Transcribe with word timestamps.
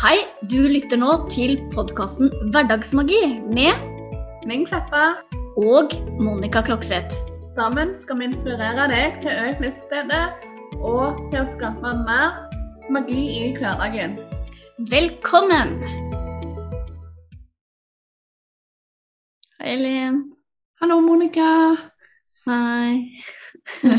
Hei, 0.00 0.16
du 0.48 0.62
lytter 0.64 0.96
nå 0.96 1.10
til 1.28 1.58
podkasten 1.74 2.30
Hverdagsmagi 2.54 3.18
med 3.52 3.82
Ming 4.48 4.62
Kleppa. 4.64 5.20
og 5.60 5.92
Monica 6.16 6.62
Klokseth. 6.64 7.12
Sammen 7.52 7.92
skal 8.00 8.16
vi 8.16 8.30
inspirere 8.30 8.86
deg 8.88 9.18
til 9.20 9.36
økt 9.42 9.60
livsglede 9.60 10.22
og 10.80 11.20
til 11.28 11.42
å 11.42 11.50
skape 11.52 11.92
mer 12.06 12.32
magi 12.88 13.26
i 13.42 13.52
hverdagen. 13.58 14.16
Velkommen! 14.88 15.76
Hei, 19.60 19.76
Elin. 19.76 20.22
Hallo, 20.80 21.02
Monica. 21.04 21.50
Hei. 22.50 23.22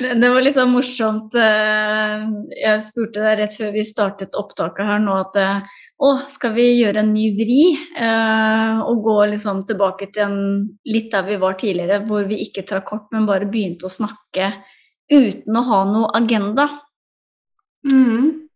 Det, 0.00 0.14
det 0.18 0.28
var 0.32 0.42
litt 0.42 0.56
sånn 0.56 0.72
morsomt. 0.72 1.34
eh, 1.38 2.22
Jeg 2.58 2.82
spurte 2.82 3.22
deg 3.22 3.38
rett 3.42 3.56
før 3.58 3.72
vi 3.74 3.84
startet 3.86 4.34
opptaket 4.38 4.88
her 4.88 5.02
nå 5.02 5.14
at 5.20 5.36
eh, 5.38 5.60
å, 6.02 6.10
skal 6.32 6.54
vi 6.56 6.64
gjøre 6.80 7.02
en 7.04 7.12
ny 7.14 7.26
vri? 7.36 7.58
eh, 7.94 8.80
Og 8.88 9.02
gå 9.04 9.16
liksom 9.34 9.62
tilbake 9.68 10.08
til 10.14 10.24
en, 10.26 10.38
litt 10.90 11.10
der 11.12 11.26
vi 11.28 11.36
var 11.42 11.54
tidligere, 11.60 12.00
hvor 12.08 12.26
vi 12.30 12.40
ikke 12.46 12.64
trakk 12.66 12.88
kort, 12.90 13.06
men 13.14 13.28
bare 13.28 13.46
begynte 13.50 13.86
å 13.86 13.92
snakke 13.92 14.50
uten 15.12 15.60
å 15.60 15.64
ha 15.68 15.80
noe 15.92 16.10
agenda. 16.18 16.66
Mm. 17.92 18.48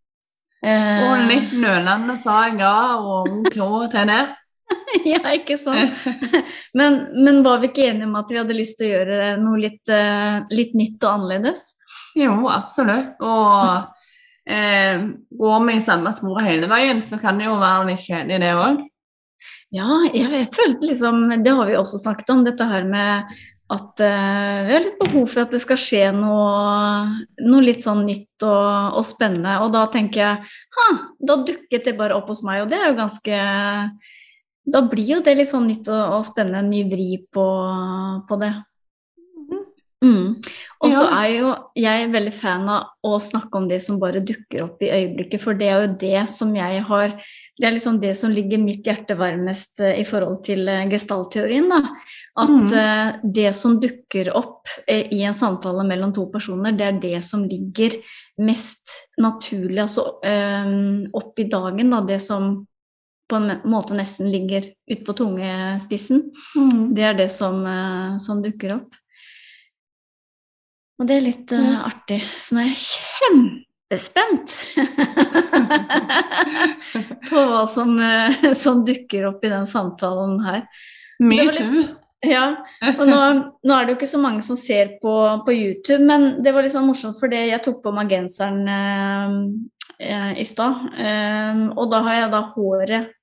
Eh, 0.64 1.04
Og 1.06 1.28
litt 1.30 1.52
nølende 1.54 2.16
sa 2.18 2.46
jeg 2.48 2.58
ja, 2.64 2.74
og 2.98 3.28
OK 3.44 3.60
til 3.92 4.10
det. 4.10 4.22
ja, 5.12 5.20
ikke 5.34 5.58
sant? 5.60 5.94
Men, 6.78 6.98
men 7.24 7.40
var 7.42 7.62
vi 7.62 7.70
ikke 7.70 7.86
enige 7.88 8.06
om 8.06 8.16
at 8.20 8.30
vi 8.30 8.38
hadde 8.38 8.56
lyst 8.56 8.78
til 8.78 8.88
å 8.88 8.90
gjøre 8.92 9.30
noe 9.40 9.60
litt, 9.60 9.90
eh, 9.90 10.44
litt 10.54 10.74
nytt 10.78 11.02
og 11.02 11.14
annerledes? 11.14 11.64
Jo, 12.18 12.34
absolutt. 12.52 13.16
Og 13.24 14.52
eh, 14.52 15.00
går 15.40 15.66
vi 15.66 15.76
i 15.78 15.84
samme 15.84 16.12
sporet 16.16 16.46
hele 16.46 16.70
veien, 16.70 17.02
så 17.02 17.18
kan 17.22 17.40
det 17.40 17.48
jo 17.48 17.58
være 17.60 17.90
litt 17.90 18.04
kjedelig, 18.04 18.40
det 18.44 18.54
òg. 18.54 18.82
Ja, 19.74 19.88
jeg, 20.14 20.28
jeg 20.32 20.48
følte 20.54 20.88
liksom 20.88 21.26
Det 21.44 21.52
har 21.52 21.68
vi 21.68 21.76
også 21.76 21.98
snakket 22.00 22.30
om, 22.32 22.44
dette 22.46 22.66
her 22.68 22.86
med 22.88 23.32
at 23.68 24.00
eh, 24.00 24.60
vi 24.64 24.72
har 24.72 24.84
litt 24.84 25.00
behov 25.02 25.26
for 25.28 25.44
at 25.44 25.52
det 25.52 25.60
skal 25.60 25.80
skje 25.80 26.04
noe, 26.16 26.46
noe 27.44 27.64
litt 27.64 27.84
sånn 27.84 28.06
nytt 28.08 28.46
og, 28.48 28.96
og 28.96 29.04
spennende. 29.04 29.58
Og 29.64 29.74
da 29.74 29.84
tenker 29.92 30.22
jeg 30.22 30.54
ha, 30.78 30.86
da 31.20 31.36
dukket 31.44 31.90
det 31.90 31.98
bare 31.98 32.16
opp 32.16 32.30
hos 32.32 32.40
meg, 32.46 32.62
og 32.64 32.72
det 32.72 32.78
er 32.80 32.88
jo 32.88 33.00
ganske 33.02 33.42
Da 34.68 34.82
blir 34.84 35.14
jo 35.16 35.20
det 35.24 35.38
litt 35.38 35.50
sånn 35.50 35.68
nytt 35.70 35.88
og, 35.90 36.18
og 36.18 36.26
spennende, 36.28 36.64
en 36.64 36.72
ny 36.72 36.84
vri 36.90 37.10
på, 37.32 37.46
på 38.28 38.40
det. 38.40 38.52
Mm. 39.98 40.36
Og 40.78 40.92
så 40.94 41.06
er 41.10 41.28
jo 41.32 41.48
jeg 41.74 42.10
veldig 42.12 42.32
fan 42.34 42.68
av 42.70 43.08
å 43.08 43.16
snakke 43.22 43.58
om 43.58 43.64
det 43.66 43.80
som 43.82 43.96
bare 43.98 44.22
dukker 44.22 44.62
opp 44.62 44.82
i 44.86 44.92
øyeblikket, 44.94 45.42
for 45.42 45.58
det 45.58 45.70
er 45.72 45.82
jo 45.82 45.96
det 45.98 46.20
som 46.30 46.52
jeg 46.54 46.84
har 46.86 47.16
Det 47.58 47.66
er 47.66 47.74
liksom 47.74 47.96
det 47.98 48.12
som 48.14 48.30
ligger 48.30 48.60
mitt 48.62 48.86
hjerte 48.86 49.16
varmest 49.18 49.80
eh, 49.82 49.96
i 49.98 50.04
forhold 50.06 50.44
til 50.46 50.60
gestalteorien, 50.62 50.92
gestaltteorien. 50.92 51.66
da. 51.72 51.80
At 52.38 52.52
mm. 52.54 52.68
uh, 52.70 53.32
det 53.34 53.50
som 53.58 53.80
dukker 53.82 54.30
opp 54.30 54.70
uh, 54.86 55.02
i 55.10 55.24
en 55.26 55.34
samtale 55.34 55.82
mellom 55.82 56.12
to 56.14 56.28
personer, 56.30 56.76
det 56.78 56.86
er 56.86 57.00
det 57.02 57.24
som 57.26 57.42
ligger 57.50 57.98
mest 58.38 58.94
naturlig 59.18 59.82
altså 59.88 60.06
uh, 60.22 60.70
opp 61.18 61.42
i 61.42 61.48
dagen. 61.50 61.90
da, 61.90 62.04
Det 62.06 62.20
som 62.22 62.60
på 63.28 63.36
en 63.36 63.52
måte 63.68 63.96
nesten 63.96 64.30
ligger 64.32 64.64
ute 64.90 65.04
på 65.04 65.12
tungespissen. 65.12 66.22
Mm. 66.56 66.94
Det 66.96 67.02
er 67.04 67.14
det 67.18 67.28
som, 67.32 67.60
eh, 67.66 68.16
som 68.24 68.42
dukker 68.42 68.72
opp. 68.78 68.94
Og 70.98 71.06
det 71.06 71.18
er 71.18 71.26
litt 71.26 71.52
mm. 71.54 71.66
uh, 71.68 71.86
artig. 71.86 72.22
Så 72.40 72.56
nå 72.56 72.64
er 72.64 72.70
jeg 72.72 72.80
kjempespent 73.22 74.54
på 77.28 77.44
hva 77.52 77.62
som, 77.70 77.94
uh, 78.00 78.52
som 78.58 78.82
dukker 78.86 79.28
opp 79.30 79.44
i 79.46 79.52
den 79.52 79.66
samtalen 79.70 80.40
her. 80.46 80.60
Me 81.22 81.36
litt- 81.46 81.96
Ja, 82.26 82.64
og 82.98 83.04
nå, 83.06 83.18
nå 83.62 83.74
er 83.76 83.84
det 83.86 83.92
jo 83.92 83.96
ikke 84.00 84.10
så 84.10 84.18
mange 84.18 84.42
som 84.42 84.56
ser 84.58 84.96
på, 84.98 85.12
på 85.46 85.52
YouTube, 85.54 86.02
men 86.02 86.42
det 86.42 86.50
var 86.50 86.66
litt 86.66 86.74
sånn 86.74 86.88
morsomt 86.88 87.14
fordi 87.20 87.44
jeg 87.52 87.62
tok 87.62 87.78
på 87.84 87.92
meg 87.94 88.10
genseren 88.10 88.66
eh, 90.02 90.32
i 90.34 90.42
stad. 90.42 90.82
Um, 90.98 91.78
og 91.78 91.86
da 91.92 92.00
har 92.08 92.16
jeg 92.16 92.32
da 92.34 92.40
håret 92.56 93.14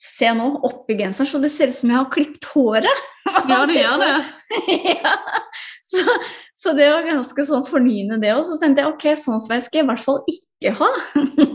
Se 0.00 0.30
nå, 0.32 0.46
oppi 0.64 0.96
genseren, 0.96 1.28
så 1.28 1.38
det 1.42 1.50
ser 1.52 1.72
ut 1.72 1.76
som 1.76 1.90
jeg 1.92 1.98
har 1.98 2.12
klippet 2.12 2.52
håret. 2.54 3.08
Ja, 3.50 3.60
det 3.68 3.76
gjør 3.76 4.00
det. 4.00 4.14
ja. 4.96 5.12
så, 5.86 6.14
så 6.58 6.72
det 6.74 6.88
var 6.90 7.04
ganske 7.06 7.44
sånn 7.46 7.62
fornyende, 7.68 8.16
det 8.18 8.32
òg. 8.34 8.42
Så 8.48 8.56
tenkte 8.58 8.82
jeg 8.82 8.90
ok, 8.90 9.04
sånn 9.20 9.42
sveis 9.44 9.68
skal 9.68 9.82
jeg 9.82 9.86
i 9.86 9.90
hvert 9.92 10.02
fall 10.02 10.18
ikke 10.32 10.72
ha. 10.80 10.88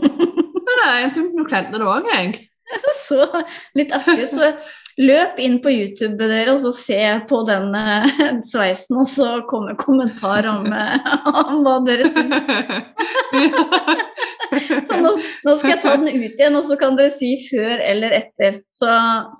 Men 0.66 0.80
jeg 1.02 1.10
syns 1.18 1.34
du 1.36 1.42
kledde 1.44 1.76
det 1.76 1.90
òg, 1.90 2.08
jeg. 2.14 2.46
så 3.06 3.26
litt 3.74 3.92
artig. 3.94 4.26
Så 4.28 4.50
løp 4.96 5.38
inn 5.42 5.58
på 5.60 5.70
YouTube 5.70 6.24
dere 6.30 6.54
og 6.54 6.60
så 6.62 6.72
se 6.72 7.00
på 7.28 7.42
den 7.48 7.74
eh, 7.76 8.06
sveisen, 8.50 8.96
og 9.00 9.08
så 9.10 9.28
kommer 9.50 9.76
kommentar 9.80 10.48
om, 10.50 10.66
eh, 10.72 11.10
om 11.42 11.62
hva 11.66 11.76
dere 11.86 12.10
syns. 12.12 12.50
Så 14.86 14.98
nå, 15.02 15.12
nå 15.44 15.54
skal 15.58 15.72
jeg 15.74 15.82
ta 15.82 15.94
den 15.98 16.08
ut 16.08 16.40
igjen, 16.40 16.56
og 16.56 16.64
så 16.66 16.78
kan 16.80 16.96
dere 16.98 17.12
si 17.12 17.34
før 17.48 17.82
eller 17.82 18.16
etter. 18.22 18.60
Så 18.72 18.90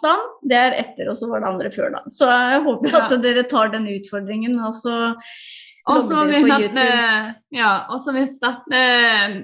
sånn, 0.01 0.25
det 0.47 0.61
er 0.61 0.81
etter, 0.85 1.11
og 1.11 1.19
så 1.19 1.31
var 1.31 1.43
det 1.43 1.53
andre 1.55 1.73
før, 1.75 1.93
da. 1.97 2.05
Så 2.13 2.29
jeg 2.29 2.65
håper 2.67 2.99
at 3.01 3.17
dere 3.25 3.47
tar 3.49 3.73
den 3.75 3.89
utfordringen, 3.97 4.59
og 4.67 4.77
så 4.77 4.97
Og 5.87 6.03
hvis 6.03 6.43
YouTube. 6.51 6.83
eh, 6.83 7.29
ja, 7.55 7.73
hvis 8.13 8.41
eh, 8.43 9.37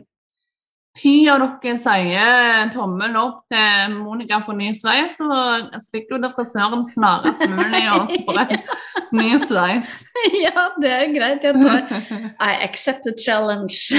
ti 0.99 1.13
av 1.31 1.41
dere 1.41 1.79
sier 1.81 2.73
tommel 2.75 3.17
opp 3.17 3.45
til 3.53 3.95
Monica 3.97 4.41
for 4.45 4.57
ny 4.59 4.73
sveis, 4.77 5.17
så 5.17 5.29
stikker 5.81 6.19
du 6.19 6.27
til 6.27 6.35
frisøren 6.37 6.85
snarest 6.87 7.45
mulig 7.51 7.83
og 7.93 8.13
får 8.27 8.41
en 8.43 8.67
ny 9.19 9.31
sveis. 9.45 9.95
Ja, 10.45 10.69
det 10.81 10.91
er 10.93 11.15
greit. 11.15 11.47
Jeg 11.47 11.57
tar 11.59 12.29
I 12.39 12.53
accept 12.67 13.07
the 13.07 13.15
challenge. 13.19 13.97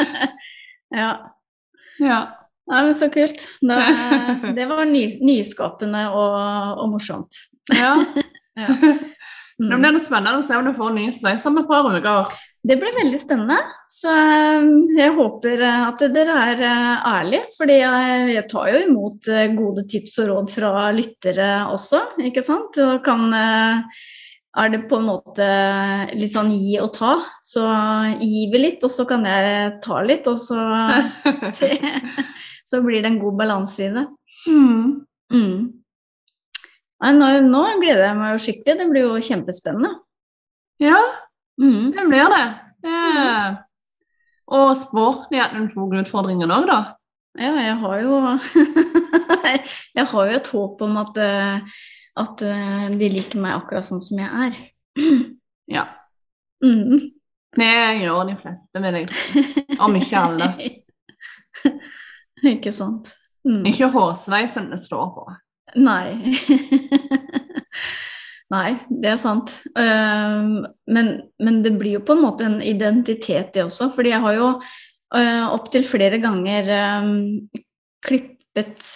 ja. 1.00 1.10
ja. 1.98 2.20
Nei, 2.70 2.82
men 2.86 2.94
så 2.94 3.08
kult. 3.10 3.40
Da, 3.66 3.80
det 4.54 4.68
var 4.70 4.84
ny, 4.86 5.06
nyskapende 5.24 6.04
og, 6.14 6.36
og 6.84 6.92
morsomt. 6.92 7.40
ja. 7.74 7.96
ja. 8.60 8.68
Nå 9.60 9.76
Det 9.76 9.90
blir 9.92 10.00
spennende 10.00 10.40
å 10.40 10.44
se 10.46 10.56
om 10.56 10.64
du 10.64 10.72
får 10.72 10.94
ny 10.96 11.10
sveis 11.12 11.44
om 11.48 11.58
et 11.60 11.66
par 11.68 11.84
uker. 11.92 12.30
Det 12.60 12.76
ble 12.76 12.90
veldig 12.92 13.18
spennende. 13.20 13.56
Så 13.88 14.12
eh, 14.12 14.66
jeg 14.98 15.14
håper 15.16 15.62
eh, 15.64 15.84
at 15.86 16.02
dere 16.12 16.36
er 16.52 16.64
eh, 16.68 17.06
ærlige. 17.08 17.46
fordi 17.56 17.76
jeg, 17.80 18.46
tar 18.50 18.68
jo 18.74 18.80
imot 18.84 19.28
gode 19.56 19.84
tips 19.88 20.18
og 20.20 20.30
råd 20.30 20.50
fra 20.52 20.72
lyttere 20.92 21.50
også, 21.72 22.02
ikke 22.28 22.44
sant. 22.44 22.76
Og 22.84 23.00
kan 23.06 23.30
er 23.30 24.72
det 24.72 24.82
på 24.90 24.98
en 24.98 25.06
måte 25.06 25.46
litt 26.18 26.32
sånn 26.32 26.50
gi 26.58 26.74
og 26.82 26.90
ta, 26.96 27.14
så 27.46 27.64
gi 28.18 28.48
vi 28.50 28.60
litt, 28.60 28.84
og 28.84 28.90
så 28.92 29.06
kan 29.08 29.24
jeg 29.28 29.76
ta 29.84 30.00
litt, 30.02 30.26
og 30.28 30.36
så 30.42 30.58
se. 31.58 31.70
Så 32.66 32.82
blir 32.84 33.00
det 33.00 33.14
en 33.14 33.20
god 33.22 33.38
balanse 33.38 33.86
i 33.86 33.92
det. 33.94 34.04
Mm. 34.50 35.00
Mm. 35.32 35.56
Nå, 37.16 37.32
nå 37.46 37.64
gleder 37.80 38.04
jeg 38.10 38.18
meg 38.20 38.34
jo 38.34 38.44
skikkelig. 38.44 38.78
Det 38.82 38.88
blir 38.90 39.06
jo 39.06 39.24
kjempespennende. 39.30 39.94
Ja, 40.82 40.98
Mm. 41.60 41.90
det 41.92 42.06
blir 42.08 42.32
det. 42.32 42.46
det. 42.82 43.56
Og 44.50 44.72
sport 44.76 45.28
de 45.30 45.42
at 45.42 45.54
du 45.54 45.68
tok 45.74 45.94
utfordringen 46.00 46.50
òg, 46.50 46.66
da. 46.70 46.80
Ja, 47.38 47.52
jeg 47.62 47.76
har 47.78 48.00
jo 48.02 48.16
Jeg 49.98 50.06
har 50.10 50.26
jo 50.26 50.34
et 50.34 50.48
håp 50.50 50.82
om 50.82 50.96
at, 50.98 51.20
eh, 51.22 51.84
at 52.18 52.42
eh, 52.42 52.88
de 52.98 53.10
liker 53.12 53.42
meg 53.42 53.54
akkurat 53.60 53.86
sånn 53.86 54.02
som 54.02 54.22
jeg 54.22 54.48
er. 54.48 54.60
Ja. 55.70 55.84
Mm. 56.64 57.12
Det 57.54 57.66
gjør 58.00 58.24
de 58.26 58.32
fleste, 58.40 58.80
vil 58.82 58.96
jeg. 58.98 59.76
Om 59.78 59.94
ikke 60.00 60.18
alle. 60.18 60.48
Ikke 62.50 62.72
sant. 62.74 63.12
Mm. 63.46 63.62
Ikke 63.70 63.86
hårsveisen 63.94 64.66
det 64.72 64.80
står 64.82 65.12
på. 65.14 65.28
Nei. 65.78 66.34
Nei, 68.50 68.72
det 68.90 69.12
er 69.12 69.18
sant. 69.22 69.52
Um, 69.78 70.64
men, 70.90 71.10
men 71.38 71.60
det 71.62 71.70
blir 71.78 72.00
jo 72.00 72.04
på 72.06 72.16
en 72.16 72.24
måte 72.24 72.46
en 72.48 72.58
identitet, 72.66 73.52
det 73.54 73.62
også. 73.62 73.92
Fordi 73.94 74.10
jeg 74.10 74.24
har 74.24 74.34
jo 74.34 74.48
uh, 74.58 75.46
opptil 75.54 75.86
flere 75.86 76.18
ganger 76.22 76.70
um, 77.04 77.12
klippet 78.02 78.88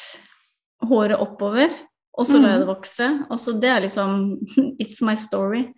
håret 0.85 1.21
oppover, 1.23 1.71
og 2.19 2.27
så 2.27 2.39
lar 2.41 2.57
jeg 2.57 2.65
det 2.65 2.71
vokse. 2.73 3.09
Og 3.31 3.39
så 3.43 3.55
det 3.63 3.71
er 3.71 3.85
liksom 3.87 4.17
It's 4.83 4.99
my 5.07 5.15
story. 5.19 5.69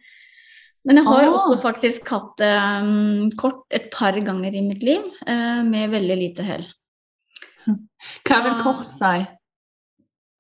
Men 0.87 1.01
jeg 1.03 1.09
har 1.09 1.27
Ah. 1.27 1.35
også 1.35 1.59
faktisk 1.61 2.09
hatt 2.15 2.33
det 2.39 2.51
um, 2.81 3.29
kort 3.37 3.65
et 3.75 3.91
par 3.93 4.17
ganger 4.23 4.55
i 4.55 4.63
mitt 4.65 4.85
liv, 4.87 5.05
uh, 5.29 5.61
med 5.67 5.91
veldig 5.93 6.17
lite 6.17 6.47
hell. 6.47 6.65
Hva 7.67 8.41
vil 8.41 8.53
Ah. 8.55 8.63
kort 8.65 8.93
si? 8.97 9.27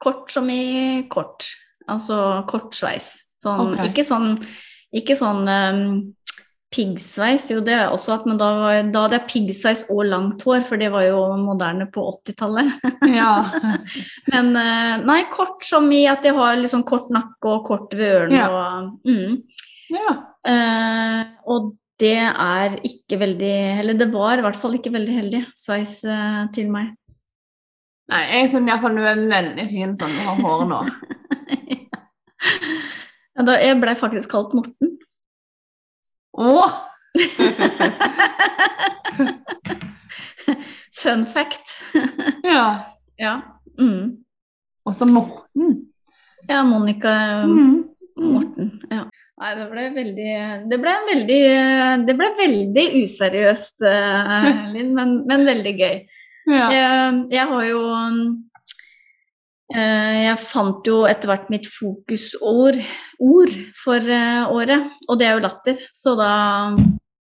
Kort 0.00 0.30
som 0.32 0.48
i 0.52 1.04
kort. 1.10 1.44
Altså 1.88 2.44
kort 2.48 2.72
sveis. 2.74 3.25
Sånn, 3.40 3.74
okay. 3.74 3.90
Ikke 3.90 4.04
sånn, 4.06 4.36
ikke 4.96 5.16
sånn 5.18 5.44
um, 5.44 5.88
Piggsveis, 6.74 7.46
jo 7.52 7.60
det 7.64 7.76
er 7.76 7.92
også 7.94 8.16
at, 8.16 8.24
men 8.26 8.38
da, 8.40 8.46
var, 8.58 8.88
da 8.90 9.04
hadde 9.04 9.20
jeg 9.20 9.28
piggsveis 9.30 9.84
og 9.94 10.00
langt 10.10 10.42
hår, 10.44 10.64
for 10.66 10.80
det 10.80 10.88
var 10.90 11.04
jo 11.06 11.20
moderne 11.38 11.86
på 11.94 12.02
80-tallet. 12.10 12.72
Ja. 13.06 13.30
Men 14.32 14.50
eh, 14.58 14.96
nei, 15.06 15.20
kort 15.32 15.62
som 15.64 15.86
i 15.94 16.02
at 16.10 16.26
jeg 16.26 16.34
har 16.36 16.58
liksom 16.58 16.82
kort 16.88 17.06
nakke 17.14 17.52
og 17.54 17.70
kort 17.70 17.94
ved 17.96 18.16
ørene 18.18 18.40
Ja. 18.40 18.48
og 18.50 19.06
mm. 19.06 19.36
ja. 19.94 20.16
uh, 20.50 21.20
Og 21.54 21.70
det 22.02 22.18
er 22.18 22.74
ikke 22.84 23.20
veldig 23.22 23.54
Eller 23.80 23.96
det 23.96 24.10
var 24.12 24.36
i 24.36 24.44
hvert 24.44 24.58
fall 24.58 24.74
ikke 24.76 24.92
veldig 24.92 25.14
heldig 25.22 25.44
sveis 25.56 26.00
uh, 26.04 26.44
til 26.52 26.68
meg. 26.74 26.92
Nei, 28.10 28.24
jeg 28.34 28.50
syns 28.50 28.68
iallfall 28.68 28.98
du 28.98 29.06
er 29.06 29.22
veldig 29.30 29.70
fin 29.70 29.94
sånn 29.96 30.18
du 30.18 30.26
har 30.26 30.42
hår 30.42 30.66
nå. 30.74 30.82
Ja, 33.36 33.42
da, 33.44 33.56
jeg 33.60 33.80
blei 33.82 33.94
faktisk 33.98 34.30
kalt 34.32 34.54
Morten. 34.56 34.94
Åh! 36.36 36.72
Fun 41.02 41.26
fact. 41.26 41.66
Ja. 42.46 42.94
ja. 43.18 43.40
Mm. 43.80 44.16
Også 44.86 45.06
Morten. 45.06 45.86
Ja, 46.48 46.62
Monica 46.64 47.44
Mm. 47.46 47.84
Morten. 48.16 48.70
Ja. 48.90 49.04
Nei, 49.36 49.50
det 49.58 49.64
ble 49.68 49.82
veldig 49.92 50.34
Det 50.70 50.76
ble 50.80 50.92
veldig 51.10 51.40
Det 52.06 52.14
ble 52.16 52.28
veldig 52.38 52.84
useriøst, 53.02 53.82
eh, 53.84 54.46
Linn, 54.74 54.94
men, 54.96 55.18
men 55.28 55.44
veldig 55.48 55.74
gøy. 55.80 55.98
Ja. 56.46 56.68
Jeg, 56.72 57.18
jeg 57.34 57.46
har 57.50 57.64
jo 57.66 57.80
Jeg 59.74 60.36
fant 60.46 60.86
jo 60.86 61.00
etter 61.10 61.26
hvert 61.32 61.48
mitt 61.50 61.64
fokusord 61.66 62.76
ord 63.18 63.54
for 63.80 64.12
eh, 64.14 64.52
året, 64.54 64.92
og 65.08 65.18
det 65.18 65.26
er 65.26 65.34
jo 65.34 65.42
latter. 65.42 65.80
Så 65.90 66.14
da 66.18 66.30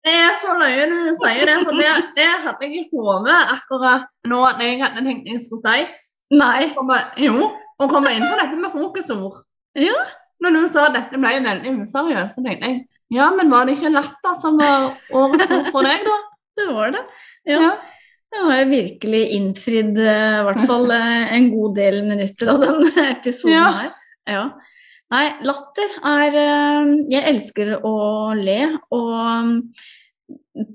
Det 0.07 0.15
er 0.15 0.37
så 0.39 0.55
løye 0.55 0.87
du 0.87 0.99
sier 1.19 1.51
det, 1.51 1.57
for 1.65 1.75
det, 1.75 1.91
det 2.15 2.29
hadde 2.45 2.69
jeg 2.69 2.85
i 2.85 2.87
hodet 2.93 3.41
akkurat 3.57 4.07
nå 4.31 4.45
når 4.45 4.63
jeg 4.63 4.79
hadde 4.85 5.03
tenkt 5.09 5.27
jeg 5.33 5.43
skulle 5.43 5.65
si. 5.65 5.89
Nei. 6.39 6.69
Komme, 6.77 7.01
jo, 7.19 7.51
å 7.81 7.91
komme 7.91 8.15
inn 8.15 8.23
på 8.23 8.39
dette 8.39 8.61
med 8.61 8.73
fokusord. 8.77 9.43
Ja. 9.79 9.99
Når 10.39 10.55
du 10.55 10.63
sa 10.71 10.87
dette 10.95 11.19
ble 11.19 11.35
veldig 11.43 11.75
useriøst, 11.83 12.39
så 12.39 12.45
tenkte 12.47 12.71
jeg 12.71 12.85
ja, 13.11 13.31
men 13.35 13.51
var 13.51 13.65
det 13.67 13.79
ikke 13.79 13.91
latter 13.91 14.35
som 14.39 14.59
var 14.61 14.91
årets 15.17 15.51
ord 15.57 15.71
for 15.73 15.87
deg, 15.87 16.05
da? 16.07 16.19
Det 16.59 16.67
var 16.75 16.91
det. 16.91 17.01
Ja. 17.47 17.59
Ja. 17.63 17.71
Da 18.29 18.43
har 18.45 18.59
jeg 18.61 18.71
virkelig 18.73 19.21
innfridd 19.39 19.99
eh, 20.03 20.41
i 20.41 20.47
hvert 20.49 20.65
fall 20.69 20.91
eh, 20.93 21.31
en 21.39 21.47
god 21.55 21.79
del 21.79 22.03
minutter 22.07 22.51
av 22.53 22.65
den 22.65 22.83
episoden 23.15 23.55
Ja. 23.57 23.69
her. 23.79 23.95
Ja. 24.29 24.43
Nei, 25.09 25.25
latter 25.49 25.95
er 26.05 26.37
eh, 26.37 26.91
Jeg 27.15 27.25
elsker 27.31 27.71
å 27.89 27.95
le, 28.37 28.59
og 28.93 29.71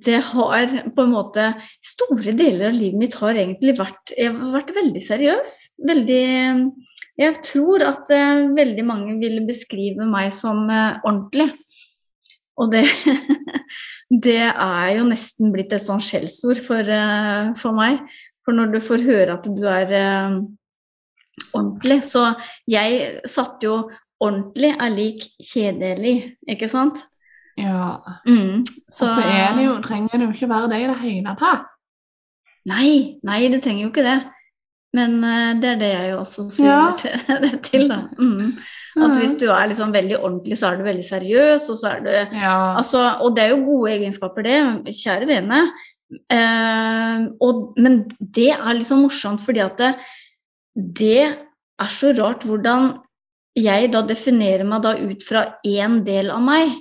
det 0.07 0.17
har 0.31 0.71
på 0.95 1.03
en 1.03 1.11
måte 1.13 1.43
Store 1.85 2.33
deler 2.33 2.71
av 2.71 2.77
livet 2.77 2.97
mitt 3.03 3.17
har 3.19 3.35
egentlig 3.37 3.75
vært 3.77 4.13
Jeg 4.17 4.31
har 4.33 4.53
vært 4.55 4.71
veldig 4.73 5.03
seriøs. 5.05 5.51
Veldig 5.85 6.21
Jeg 7.21 7.37
tror 7.45 7.85
at 7.91 8.09
veldig 8.57 8.85
mange 8.87 9.19
ville 9.21 9.43
beskrive 9.45 10.07
meg 10.09 10.31
som 10.33 10.65
ordentlig. 10.71 11.51
Og 12.57 12.71
det 12.73 12.85
det 14.09 14.41
er 14.41 14.89
jo 14.97 15.05
nesten 15.07 15.53
blitt 15.53 15.73
et 15.73 15.83
sånn 15.83 16.01
skjellsord 16.03 16.61
for, 16.65 16.81
eh, 16.83 17.53
for 17.59 17.75
meg. 17.77 18.03
For 18.43 18.55
når 18.55 18.73
du 18.73 18.79
får 18.83 19.05
høre 19.05 19.37
at 19.37 19.47
du 19.47 19.63
er 19.69 19.93
eh, 19.95 20.37
ordentlig 21.55 22.03
Så 22.05 22.27
jeg 22.69 23.21
satte 23.25 23.65
jo 23.65 23.77
ordentlig 24.23 24.73
er 24.75 24.93
lik 24.93 25.25
kjedelig, 25.41 26.35
ikke 26.47 26.69
sant? 26.69 27.01
Ja. 27.57 27.99
Mm, 28.27 28.63
Så, 28.89 29.07
altså 29.07 29.23
er 29.29 29.55
det 29.57 29.65
jo, 29.65 29.73
trenger 29.81 30.17
det 30.17 30.27
jo 30.27 30.33
ikke 30.33 30.49
være 30.49 30.69
det 30.71 30.81
i 30.83 30.87
det 30.89 30.99
hele 31.01 31.35
tatt. 31.39 31.67
Nei, 32.69 33.19
nei, 33.25 33.41
det 33.51 33.61
trenger 33.63 33.83
jo 33.83 33.91
ikke 33.91 34.05
det. 34.05 34.19
Men 34.93 35.15
eh, 35.25 35.53
det 35.61 35.69
er 35.71 35.77
det 35.81 35.91
jeg 35.93 36.09
jo 36.11 36.17
også 36.21 36.43
sier 36.53 36.69
Ja. 36.69 36.81
til, 37.01 37.19
det 37.41 37.51
til, 37.65 37.87
da. 37.89 38.01
Mm. 38.19 38.51
At 39.03 39.15
hvis 39.17 39.33
du 39.41 39.47
er 39.49 39.71
liksom 39.71 39.93
veldig 39.95 40.19
ordentlig, 40.19 40.57
så 40.59 40.67
er 40.69 40.77
du 40.77 40.83
veldig 40.85 41.05
seriøs, 41.07 41.63
og 41.73 41.79
så 41.79 41.95
er 41.95 42.03
du 42.05 42.11
Ja. 42.37 42.57
Altså, 42.77 43.01
og 43.25 43.33
det 43.35 43.43
er 43.47 43.55
jo 43.55 43.63
gode 43.65 43.95
egenskaper, 43.95 44.45
det, 44.45 44.93
kjære 44.99 45.29
vene. 45.31 45.63
Eh, 46.29 47.23
og, 47.41 47.73
men 47.81 48.03
det 48.19 48.51
er 48.53 48.77
liksom 48.77 49.01
morsomt, 49.07 49.41
fordi 49.41 49.63
at 49.65 49.77
det, 49.81 49.93
det 51.01 51.17
er 51.25 51.89
så 51.89 52.13
rart 52.19 52.45
hvordan 52.45 52.91
jeg 53.57 53.89
da 53.93 54.01
definerer 54.05 54.65
meg 54.65 54.81
da 54.85 54.93
ut 54.97 55.25
fra 55.25 55.43
én 55.65 56.01
del 56.05 56.29
av 56.33 56.41
meg, 56.45 56.79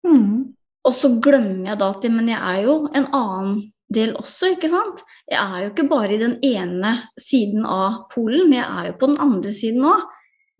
Mm. 0.00 0.54
og 0.88 0.94
så 0.96 1.10
glemmer 1.20 1.66
jeg 1.68 1.76
da 1.82 1.90
at 1.92 2.04
men 2.08 2.28
jeg 2.32 2.38
er 2.40 2.62
jo 2.64 2.74
en 2.96 3.04
annen 3.12 3.58
del 3.90 4.14
også, 4.18 4.54
ikke 4.54 4.70
sant? 4.70 5.02
Jeg 5.28 5.40
er 5.40 5.64
jo 5.64 5.72
ikke 5.72 5.88
bare 5.90 6.14
i 6.14 6.20
den 6.20 6.36
ene 6.46 6.94
siden 7.20 7.66
av 7.66 8.04
polen, 8.12 8.52
jeg 8.54 8.64
er 8.64 8.90
jo 8.90 8.96
på 9.00 9.10
den 9.10 9.20
andre 9.22 9.54
siden 9.56 9.86
òg. 9.90 10.06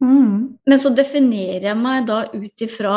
Mm. 0.01 0.37
Men 0.67 0.81
så 0.81 0.93
definerer 0.97 1.71
jeg 1.71 1.77
meg 1.77 2.07
da 2.09 2.23
ut 2.33 2.63
ifra 2.65 2.95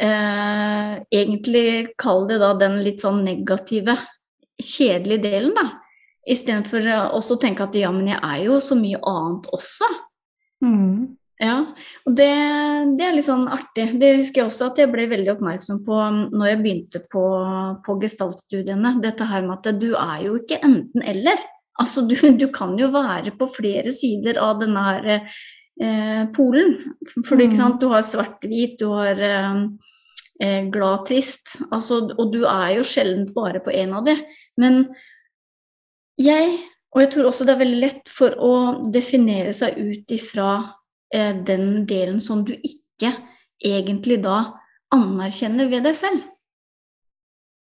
eh, 0.00 0.94
Egentlig 1.12 1.90
kall 2.00 2.24
det 2.30 2.38
da 2.40 2.54
den 2.56 2.78
litt 2.86 3.04
sånn 3.04 3.20
negative, 3.26 3.98
kjedelige 4.56 5.26
delen, 5.28 5.52
da. 5.58 5.66
Istedenfor 6.30 6.88
å 7.16 7.20
tenke 7.40 7.66
at 7.66 7.76
ja, 7.76 7.90
men 7.92 8.08
jeg 8.12 8.20
er 8.20 8.44
jo 8.46 8.58
så 8.64 8.76
mye 8.78 9.00
annet 9.08 9.48
også. 9.56 9.88
Mm. 10.64 11.19
Ja, 11.40 11.54
og 12.04 12.16
det, 12.18 12.32
det 12.98 13.04
er 13.06 13.14
litt 13.16 13.24
sånn 13.24 13.46
artig. 13.48 13.86
Det 14.00 14.10
husker 14.18 14.42
jeg 14.42 14.50
også 14.50 14.66
at 14.68 14.80
jeg 14.82 14.90
ble 14.92 15.06
veldig 15.08 15.30
oppmerksom 15.38 15.78
på 15.86 15.96
um, 15.96 16.18
når 16.34 16.50
jeg 16.50 16.58
begynte 16.60 17.00
på, 17.12 17.22
på 17.86 17.94
gestaltstudiene. 18.02 18.98
Dette 19.00 19.24
her 19.30 19.46
med 19.46 19.56
at 19.56 19.78
du 19.80 19.94
er 19.96 20.26
jo 20.26 20.34
ikke 20.36 20.58
enten-eller. 20.66 21.40
Altså, 21.80 22.04
du, 22.04 22.12
du 22.36 22.44
kan 22.52 22.74
jo 22.76 22.90
være 22.92 23.32
på 23.38 23.48
flere 23.54 23.94
sider 23.96 24.36
av 24.42 24.60
denne 24.60 24.82
her 24.84 25.08
eh, 25.16 26.26
polen. 26.36 26.74
For 27.24 27.40
Mm. 27.40 27.56
sant, 27.56 27.80
du 27.80 27.88
har 27.88 28.04
svart-hvit, 28.04 28.76
du 28.78 28.90
har 28.92 29.16
eh, 29.16 29.62
eh, 30.44 30.68
glad-trist. 30.68 31.56
Altså, 31.70 32.02
og 32.18 32.34
du 32.34 32.44
er 32.44 32.76
jo 32.76 32.84
sjelden 32.84 33.30
bare 33.32 33.62
på 33.64 33.72
én 33.72 33.96
av 33.96 34.04
de. 34.04 34.18
Men 34.60 34.90
jeg, 36.20 36.58
og 36.92 37.00
jeg 37.00 37.10
tror 37.14 37.30
også 37.30 37.48
det 37.48 37.54
er 37.56 37.64
veldig 37.64 37.80
lett 37.80 38.12
for 38.12 38.36
å 38.36 38.52
definere 38.92 39.56
seg 39.56 39.80
ut 39.80 40.12
ifra 40.12 40.50
den 41.10 41.84
delen 41.90 42.20
som 42.22 42.44
du 42.46 42.52
ikke 42.54 43.10
egentlig 43.58 44.20
da 44.22 44.36
anerkjenner 44.94 45.66
ved 45.72 45.88
deg 45.88 45.96
selv. 45.98 46.22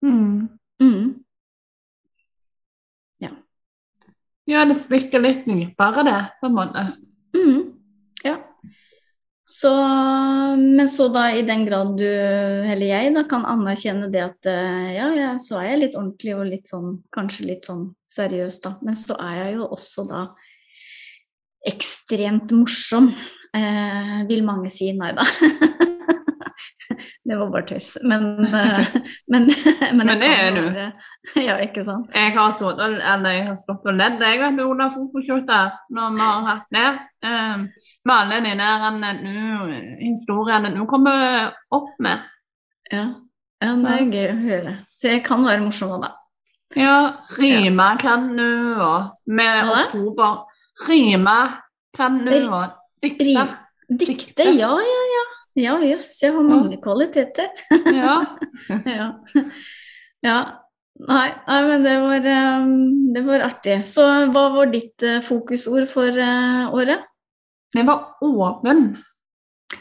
Mm. 0.04 0.50
Mm. 0.82 1.20
Ja, 4.50 4.64
det 4.66 4.80
splikker 4.82 5.22
litt 5.22 5.44
dypere, 5.46 6.04
det, 6.06 6.20
på 6.40 6.48
en 6.48 6.56
måte. 6.56 6.82
Mm. 7.36 7.60
Ja. 8.26 8.36
Så, 9.50 9.70
men 10.58 10.88
så 10.90 11.06
da 11.12 11.28
i 11.34 11.44
den 11.46 11.64
grad 11.68 11.96
du, 11.98 12.06
eller 12.06 12.86
jeg, 12.86 13.12
da 13.14 13.24
kan 13.30 13.46
anerkjenne 13.46 14.08
det 14.10 14.22
at 14.24 14.48
eh, 14.50 14.90
ja, 14.96 15.10
ja, 15.14 15.32
så 15.42 15.60
er 15.60 15.72
jeg 15.72 15.82
litt 15.84 15.98
ordentlig 15.98 16.34
og 16.36 16.48
litt 16.48 16.70
sånn, 16.70 16.96
kanskje 17.14 17.46
litt 17.50 17.68
sånn 17.70 17.88
seriøs, 18.06 18.60
da. 18.64 18.74
Men 18.86 18.98
så 18.98 19.18
er 19.22 19.36
jeg 19.44 19.58
jo 19.58 19.68
også 19.70 20.06
da 20.10 20.24
ekstremt 21.70 22.54
morsom, 22.56 23.12
eh, 23.56 24.16
vil 24.28 24.44
mange 24.46 24.70
si. 24.72 24.92
Nei 24.96 25.12
da. 25.16 25.26
det 27.24 27.36
var 27.38 27.50
bare 27.52 27.66
tøys. 27.66 27.88
Men, 28.02 28.24
eh, 28.44 28.86
men, 29.26 29.48
men, 29.96 30.06
Men 30.06 30.20
det 30.20 30.30
er 30.30 30.50
du. 30.56 30.66
Ja, 31.48 31.58
ikke 31.62 31.84
sant. 31.84 32.14
Jeg 32.16 32.32
har 32.34 32.52
stått 32.56 32.80
og, 32.80 33.92
ledd 33.94 34.22
jeg 34.24 34.40
vet 34.40 34.60
under 34.64 34.90
fotoshooter 34.90 35.74
når 35.94 36.14
vi 36.16 36.26
har 36.26 36.46
hatt 36.48 36.70
det. 36.74 36.90
Um, 37.22 37.66
med 38.08 38.14
alle 38.16 38.40
de 38.46 38.54
der 38.58 38.86
historiene 40.00 40.72
du 40.74 40.86
kommer 40.90 41.52
opp 41.70 41.92
med. 42.00 42.24
Ja. 42.90 43.04
ja, 43.62 43.74
det 43.76 43.92
er 43.92 44.08
gøy 44.08 44.30
å 44.32 44.40
høre. 44.40 44.74
Så 44.98 45.12
jeg 45.12 45.22
kan 45.26 45.44
være 45.46 45.62
morsom 45.62 45.94
òg, 45.94 46.08
da. 46.08 46.16
Ja, 46.78 46.96
rime 47.36 47.86
kan 48.00 48.30
du, 48.38 48.48
òg. 48.80 49.10
med 49.26 49.70
oktober. 49.70 50.44
Rime 50.88 51.38
kan 51.96 52.18
du, 52.24 52.34
og 52.48 52.79
dikte. 53.02 53.44
Dikte, 53.90 54.46
ja, 54.54 54.70
ja, 54.86 55.02
ja. 55.16 55.26
Ja, 55.58 55.74
jøss, 55.82 56.12
jeg 56.22 56.32
har 56.36 56.44
mange 56.46 56.78
kvaliteter. 56.82 57.48
Ja. 57.90 58.20
ja. 58.86 59.08
ja. 60.24 60.38
Nei, 61.00 61.28
nei, 61.46 61.60
men 61.66 61.84
det 61.86 61.94
var, 62.02 62.26
eh, 62.28 62.66
det 63.16 63.22
var 63.26 63.44
artig. 63.48 63.78
Så 63.88 64.04
hva 64.30 64.44
var 64.54 64.70
ditt 64.72 65.02
eh, 65.06 65.18
fokusord 65.24 65.88
for 65.90 66.12
eh, 66.12 66.74
året? 66.76 67.06
Det 67.74 67.82
var 67.88 68.20
åpen. 68.26 68.92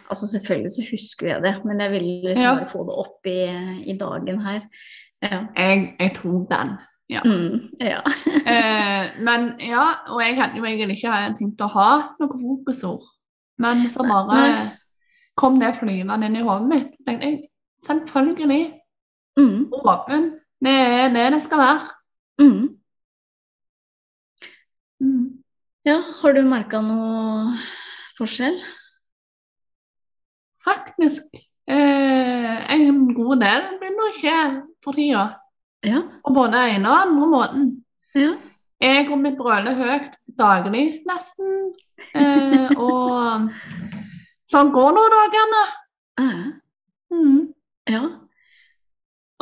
Altså 0.10 0.30
selvfølgelig 0.30 0.72
så 0.74 0.86
husker 0.90 1.28
jeg 1.34 1.44
det, 1.44 1.54
men 1.66 1.82
jeg 1.84 1.92
ville 1.92 2.32
liksom 2.32 2.62
Ja. 2.64 2.70
få 2.70 2.84
det 2.88 2.98
opp 3.04 3.30
i, 3.30 3.40
i 3.90 3.98
dagen 4.00 4.42
her. 4.46 4.64
Ja. 5.22 5.44
Jeg, 5.58 5.96
jeg 6.00 6.16
tok 6.18 6.48
den. 6.50 6.76
Mm, 7.10 7.70
ja. 7.82 8.02
Eh, 8.50 9.10
men 9.22 9.52
ja, 9.62 9.84
og 10.10 10.22
jeg 10.24 10.36
hadde 10.40 10.58
jo 10.58 10.66
egentlig 10.66 10.96
ikke 10.98 11.18
tenkt 11.38 11.62
å 11.62 11.68
ha 11.74 11.90
noe 12.18 12.38
fokusord. 12.40 13.04
Men 13.62 13.84
så 13.94 14.06
bare 14.08 14.38
Nei. 14.40 14.68
kom 15.38 15.60
det 15.62 15.76
flyvende 15.78 16.30
inn 16.30 16.40
i 16.40 16.46
hodet 16.46 16.70
mitt. 16.70 16.94
tenkte 17.06 17.28
jeg, 17.28 17.42
Selvfølgelig. 17.86 18.64
Mm. 19.40 19.70
Åpen. 19.72 20.32
Det 20.60 20.72
er 20.72 21.14
det 21.14 21.28
det 21.34 21.42
skal 21.42 21.62
være. 21.62 21.92
Mm. 22.42 22.64
Mm. 25.00 25.28
Ja, 25.86 26.00
har 26.22 26.34
du 26.36 26.42
merka 26.48 26.82
noe 26.84 27.54
forskjell? 28.18 28.58
Faktisk 30.66 31.30
eh, 31.70 32.74
en 32.76 33.14
god 33.16 33.40
del 33.46 33.70
begynner 33.80 34.10
å 34.10 34.18
skje 34.18 34.40
for 34.84 34.98
tida. 34.98 35.24
Ja. 35.86 36.02
På 36.26 36.34
både 36.36 36.58
ene 36.76 36.90
og 36.90 37.02
andre 37.08 37.28
måten. 37.28 37.68
ja. 38.16 38.34
Jeg 38.82 39.10
og 39.12 39.20
mitt 39.20 39.36
brøler 39.38 39.76
høyt 39.76 40.14
daglig, 40.40 41.02
nesten. 41.08 41.74
Eh, 42.16 42.70
og 42.80 43.50
sånn 44.48 44.70
går 44.72 44.94
nå 44.96 45.02
dagene. 45.12 45.64
Eh. 46.24 46.46
Mm. 47.12 47.42
Ja. 47.92 48.02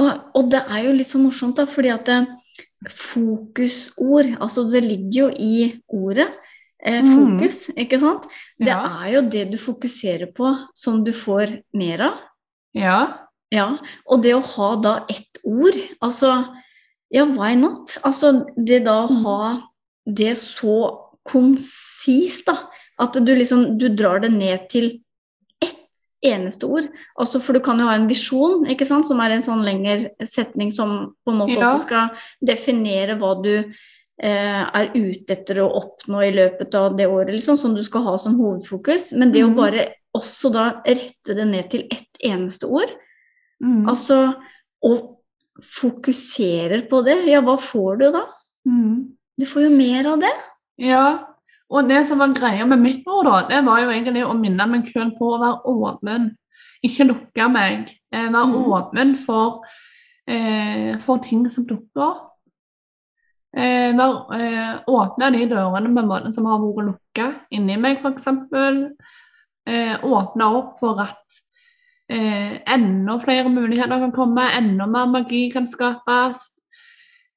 Og, 0.01 0.09
og 0.33 0.49
det 0.49 0.63
er 0.65 0.87
jo 0.87 0.95
litt 0.97 1.09
så 1.11 1.21
morsomt, 1.21 1.57
da, 1.57 1.67
fordi 1.69 1.89
at 1.93 2.05
det, 2.09 2.17
fokusord 2.93 4.33
Altså, 4.41 4.65
det 4.71 4.83
ligger 4.85 5.19
jo 5.21 5.29
i 5.37 5.81
ordet. 5.89 6.27
Eh, 6.85 7.01
Mm. 7.03 7.13
fokus, 7.39 7.69
ikke 7.77 7.99
sant? 7.99 8.25
Det 8.59 8.67
Ja. 8.67 9.05
er 9.05 9.13
jo 9.15 9.21
det 9.29 9.51
du 9.51 9.57
fokuserer 9.57 10.31
på, 10.33 10.55
som 10.75 11.03
du 11.03 11.11
får 11.11 11.63
mer 11.73 12.01
av. 12.01 12.17
ja. 12.73 13.17
Ja, 13.53 13.77
og 14.05 14.23
det 14.25 14.33
å 14.35 14.41
ha 14.43 14.69
da 14.83 14.93
ett 15.09 15.39
ord, 15.47 15.77
altså 16.03 16.31
ja, 17.13 17.23
why 17.23 17.53
not? 17.55 17.93
Altså 18.03 18.45
det 18.57 18.81
da 18.83 19.05
å 19.05 19.09
Mm. 19.11 19.23
ha 19.23 19.61
det 20.05 20.33
så 20.37 20.97
konsist, 21.27 22.45
da. 22.45 22.57
At 22.99 23.13
du 23.13 23.35
liksom 23.35 23.77
du 23.77 23.87
drar 23.89 24.19
det 24.19 24.31
ned 24.31 24.67
til 24.69 24.99
ett 25.61 25.75
eneste 26.25 26.65
ord. 26.67 26.87
Altså, 27.19 27.39
for 27.39 27.53
du 27.53 27.59
kan 27.59 27.77
jo 27.79 27.85
ha 27.85 27.93
en 27.95 28.07
visjon, 28.09 28.65
ikke 28.67 28.85
sant, 28.87 29.05
som 29.07 29.19
er 29.21 29.31
en 29.31 29.41
sånn 29.41 29.63
lengre 29.63 30.09
setning 30.25 30.71
som 30.71 31.15
på 31.25 31.31
en 31.31 31.37
måte 31.37 31.57
Ja. 31.59 31.73
også 31.75 31.85
skal 31.85 32.09
definere 32.43 33.17
hva 33.17 33.41
du 33.41 33.73
eh, 34.19 34.65
er 34.73 34.89
ute 34.95 35.29
etter 35.29 35.57
å 35.61 35.69
oppnå 35.77 36.23
i 36.25 36.31
løpet 36.33 36.73
av 36.73 36.97
det 36.97 37.05
året, 37.05 37.29
liksom, 37.35 37.55
som 37.55 37.75
du 37.75 37.83
skal 37.83 38.01
ha 38.01 38.17
som 38.17 38.35
hovedfokus. 38.35 39.13
Men 39.15 39.31
det 39.31 39.43
å 39.43 39.49
Mhm. 39.49 39.55
bare 39.55 39.93
også 40.15 40.51
da 40.51 40.81
rette 40.83 41.35
det 41.35 41.45
ned 41.45 41.69
til 41.69 41.81
ett 41.91 42.17
eneste 42.23 42.63
ord, 42.67 42.89
Mm. 43.63 43.87
altså 43.89 44.17
og 44.85 45.17
fokuserer 45.63 46.83
på 46.89 47.01
det, 47.05 47.15
ja, 47.31 47.41
hva 47.41 47.55
får 47.57 48.01
du 48.01 48.05
da? 48.13 48.23
Mm. 48.69 49.07
Du 49.37 49.45
får 49.49 49.67
jo 49.67 49.71
mer 49.73 50.09
av 50.11 50.21
det. 50.21 50.33
Ja, 50.81 51.05
og 51.67 51.89
det 51.89 52.03
som 52.07 52.21
var 52.21 52.35
greia 52.37 52.65
med 52.69 52.81
mitt 52.83 53.07
ord, 53.09 53.25
da, 53.27 53.39
det 53.49 53.63
var 53.65 53.81
jo 53.81 53.91
egentlig 53.91 54.23
å 54.25 54.35
minne 54.37 54.67
meg 54.69 54.87
sjøl 54.91 55.11
på 55.17 55.33
å 55.33 55.41
være 55.41 55.73
åpen. 55.73 56.29
Ikke 56.85 57.07
lukke 57.09 57.49
meg. 57.51 57.89
Eh, 58.13 58.29
være 58.29 58.45
mm. 58.53 58.69
åpen 58.77 59.15
for, 59.19 59.65
eh, 60.29 60.93
for 61.03 61.23
ting 61.25 61.47
som 61.51 61.65
dukker 61.67 62.05
opp. 62.05 62.23
Eh, 63.57 63.89
være, 63.97 64.37
eh, 64.37 64.73
åpne 64.87 65.31
de 65.33 65.47
dørene 65.49 65.89
på 65.89 66.03
en 66.03 66.11
måte 66.11 66.31
som 66.35 66.45
har 66.45 66.61
vært 66.61 66.91
lukka 66.91 67.27
inni 67.51 67.77
meg, 67.81 68.03
f.eks. 68.03 68.29
Eh, 69.67 69.95
åpne 70.05 70.47
opp 70.61 70.77
for 70.79 71.01
at 71.03 71.41
eh, 72.09 72.59
enda 72.73 73.17
flere 73.19 73.49
muligheter 73.49 73.99
kan 73.99 74.11
komme, 74.15 74.45
enda 74.57 74.85
mer 74.85 75.05
magi 75.11 75.49
kan 75.53 75.67
skapes. 75.67 76.39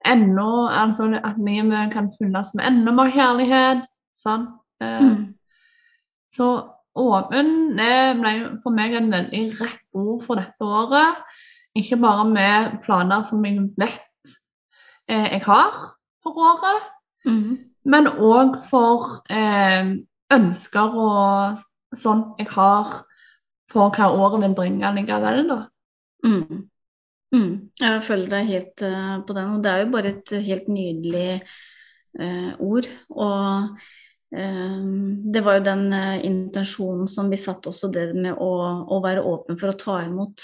Enda, 0.07 0.69
altså 0.83 1.11
at 1.25 1.37
livet 1.39 1.93
kan 1.93 2.11
fylles 2.19 2.55
med 2.55 2.67
enda 2.67 2.93
mer 2.93 3.11
kjærlighet. 3.11 3.87
Sånn. 4.17 4.47
Eh, 4.83 5.01
Mm. 5.01 5.35
Så 6.31 6.47
åpen 6.97 7.75
ble 7.75 8.33
for 8.63 8.71
meg 8.71 8.93
en 8.95 9.11
veldig 9.11 9.61
rett 9.61 9.81
ord 9.95 10.23
for 10.23 10.39
dette 10.39 10.63
året. 10.63 11.17
Ikke 11.77 11.97
bare 12.01 12.25
med 12.25 12.79
planer 12.85 13.23
som 13.27 13.45
jeg 13.45 13.59
vet 13.79 14.01
eh, 15.09 15.27
jeg 15.33 15.43
har 15.47 15.75
for 16.23 16.33
året, 16.39 16.83
Mm. 17.27 17.59
men 17.85 18.07
òg 18.07 18.65
for 18.71 19.05
eh, 19.31 19.97
ønsker 20.33 20.95
og 20.95 21.59
sånn 21.95 22.35
jeg 22.39 22.47
har 22.49 22.87
for 23.71 23.91
hva 23.95 24.11
året 24.11 24.43
vil 24.45 24.55
bringe 24.59 24.91
likevel. 24.97 25.45
da. 25.49 25.61
Mm. 26.27 26.69
Mm. 27.31 27.53
Jeg 27.79 28.03
følger 28.03 28.31
deg 28.33 28.49
helt 28.51 28.83
uh, 28.83 29.21
på 29.27 29.37
den, 29.37 29.53
og 29.55 29.63
det 29.65 29.71
er 29.71 29.85
jo 29.85 29.91
bare 29.93 30.11
et 30.17 30.33
helt 30.47 30.69
nydelig 30.69 31.41
uh, 32.21 32.53
ord. 32.59 32.89
Og 33.15 33.79
eh, 34.35 34.81
det 35.35 35.45
var 35.47 35.59
jo 35.59 35.65
den 35.69 35.85
intensjonen 36.27 37.07
som 37.11 37.31
vi 37.31 37.39
satte 37.39 37.71
også, 37.71 37.91
det 37.95 38.09
med 38.15 38.35
å, 38.35 38.51
å 38.91 38.99
være 39.03 39.23
åpen 39.27 39.59
for 39.61 39.71
å 39.73 39.79
ta 39.79 40.01
imot 40.07 40.43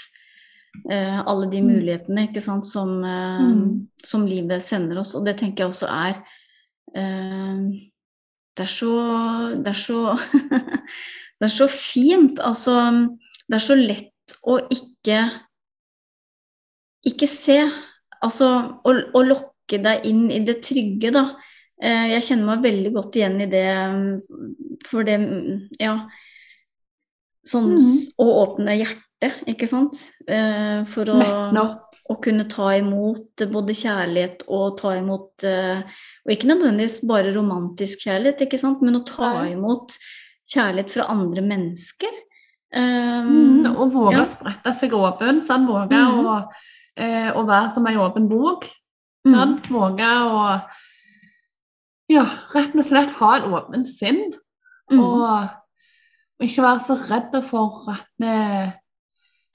alle 0.91 1.47
de 1.49 1.57
Mm. 1.63 1.67
mulighetene 1.71 2.27
ikke 2.27 2.41
sant, 2.43 2.67
som, 2.67 2.99
Mm. 3.01 3.87
som 4.05 4.25
livet 4.27 4.61
sender 4.61 4.99
oss. 4.99 5.15
Og 5.15 5.25
det 5.25 5.37
tenker 5.39 5.63
jeg 5.63 5.71
også 5.71 5.87
er 5.89 6.19
Det 8.53 8.63
er 8.63 8.69
så 8.69 8.91
Det 9.63 9.71
er 9.71 9.79
så 9.79 10.17
Det 11.37 11.49
er 11.49 11.53
så 11.53 11.67
fint. 11.69 12.39
Altså, 12.39 12.73
det 13.47 13.59
er 13.59 13.63
så 13.63 13.77
lett 13.77 14.37
å 14.43 14.57
ikke 14.73 15.21
ikke 17.07 17.29
se. 17.29 17.59
Altså 18.23 18.47
å, 18.83 18.93
å 19.15 19.23
lokke 19.25 19.79
deg 19.83 20.07
inn 20.09 20.27
i 20.33 20.41
det 20.47 20.59
trygge, 20.65 21.11
da. 21.15 21.29
Eh, 21.77 22.13
jeg 22.15 22.25
kjenner 22.31 22.55
meg 22.55 22.63
veldig 22.65 22.93
godt 22.95 23.19
igjen 23.19 23.41
i 23.45 23.49
det, 23.51 23.67
for 24.89 25.07
det 25.07 25.19
Ja. 25.81 25.99
Sånn 27.47 27.69
mm 27.71 27.77
-hmm. 27.77 27.99
å 28.19 28.25
åpne 28.43 28.73
hjertet, 28.75 29.43
ikke 29.47 29.67
sant. 29.67 30.01
Eh, 30.27 30.83
for 30.91 31.07
å, 31.07 31.19
no. 31.53 31.63
å 32.09 32.15
kunne 32.19 32.43
ta 32.49 32.73
imot 32.75 33.39
både 33.51 33.73
kjærlighet 33.73 34.43
og 34.47 34.81
ta 34.81 34.97
imot 34.97 35.43
eh, 35.43 35.79
Og 36.25 36.31
ikke 36.31 36.47
nødvendigvis 36.47 37.07
bare 37.07 37.31
romantisk 37.31 38.03
kjærlighet, 38.03 38.41
ikke 38.41 38.59
sant, 38.59 38.81
men 38.81 38.99
å 38.99 39.05
ta 39.05 39.47
imot 39.47 39.95
kjærlighet 40.51 40.93
fra 40.95 41.09
andre 41.13 41.43
mennesker. 41.45 42.23
Um, 42.75 43.27
Mm, 43.63 43.75
og 43.79 43.93
våge 43.93 44.17
ja. 44.17 44.23
å 44.25 44.27
sprette 44.27 44.73
seg 44.75 44.93
åpen. 44.93 45.39
Sånn, 45.45 45.67
våge 45.69 45.95
mm. 45.97 46.25
å, 46.27 46.33
eh, 46.99 47.29
å 47.31 47.45
være 47.47 47.69
som 47.73 47.87
ei 47.87 47.95
åpen 47.99 48.27
bok. 48.29 48.67
mm, 49.25 49.33
Sånn, 49.33 49.53
våge 49.71 50.09
å 50.27 50.41
ja, 52.11 52.25
rett 52.53 52.75
og 52.75 52.85
slett 52.87 53.15
ha 53.19 53.31
et 53.37 53.47
åpent 53.51 53.87
sinn. 53.87 54.21
mm, 54.91 54.99
Og, 54.99 55.23
og 56.39 56.45
ikke 56.47 56.63
være 56.63 56.83
så 56.85 56.97
redd 57.07 57.35
for 57.47 57.87
at 57.91 58.23
eh, 58.23 58.71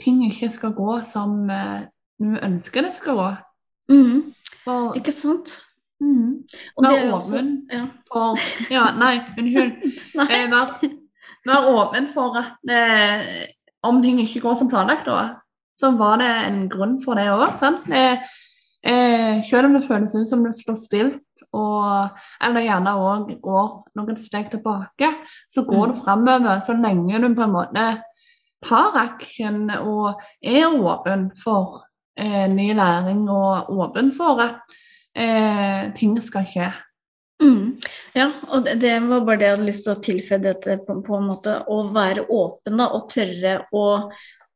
ting 0.02 0.24
ikke 0.28 0.50
skal 0.52 0.74
gå 0.76 0.98
som 1.08 1.50
eh, 1.50 1.86
du 2.20 2.36
ønsker 2.42 2.82
det 2.82 2.94
skal 2.96 3.16
gå. 3.16 3.28
mm, 3.92 4.32
For, 4.64 4.92
ikke 4.98 5.12
sant? 5.12 5.58
Mm, 6.02 6.32
Og 6.76 6.84
Vær 6.84 7.12
også 7.14 7.38
åpen. 7.38 7.50
ja. 7.72 7.86
for 8.12 8.38
Ja, 8.70 8.84
nei, 8.98 9.14
unnskyld. 9.38 9.72
Eh, 10.30 10.50
Vær 10.50 10.74
vær 11.46 11.70
åpen 11.72 12.08
for 12.12 12.38
at 12.38 12.70
eh, 12.70 13.46
om 13.82 14.02
ting 14.02 14.20
ikke 14.22 14.44
går 14.44 14.54
som 14.58 14.70
planlagt, 14.70 15.06
da, 15.06 15.42
så 15.78 15.90
var 15.98 16.20
det 16.22 16.30
en 16.46 16.62
grunn 16.70 17.00
for 17.04 17.18
det 17.18 17.26
òg. 17.32 17.56
Eh, 17.90 18.18
eh, 18.86 19.42
selv 19.48 19.66
om 19.66 19.74
det 19.74 19.86
føles 19.88 20.14
ut 20.14 20.28
som 20.28 20.44
du 20.44 20.52
står 20.54 20.78
stilt, 20.78 21.44
og, 21.52 22.12
eller 22.42 22.66
gjerne 22.66 22.94
òg 22.94 23.32
går 23.42 23.68
noen 23.98 24.20
steg 24.20 24.52
tilbake, 24.52 25.10
så 25.50 25.64
går 25.66 25.92
du 25.92 26.00
framover 26.04 26.62
så 26.62 26.76
lenge 26.78 27.18
du 27.22 27.32
på 27.34 27.46
en 27.48 27.56
måte 27.56 27.86
tar 28.62 28.94
action 29.00 29.64
og 29.80 30.20
er 30.42 30.68
åpen 30.70 31.30
for 31.42 31.82
eh, 32.18 32.46
ny 32.50 32.70
læring 32.78 33.24
og 33.30 33.72
åpen 33.74 34.12
for 34.14 34.38
at 34.44 34.60
eh, 35.18 35.92
ting 35.98 36.16
skal 36.22 36.46
skje. 36.48 36.70
Mm. 37.42 37.78
Ja, 38.14 38.28
og 38.54 38.66
det, 38.66 38.76
det 38.84 38.94
var 39.08 39.24
bare 39.26 39.40
det 39.40 39.48
jeg 39.48 39.56
hadde 39.56 39.68
lyst 39.68 39.86
til 39.86 39.94
å 39.94 40.02
tilføye 40.06 40.42
dette 40.44 40.78
på, 40.86 40.98
på 41.04 41.18
en 41.18 41.28
måte. 41.30 41.56
Å 41.66 41.78
være 41.94 42.26
åpen 42.30 42.78
da, 42.78 42.88
og 42.94 43.08
tørre 43.12 43.56
å 43.74 43.86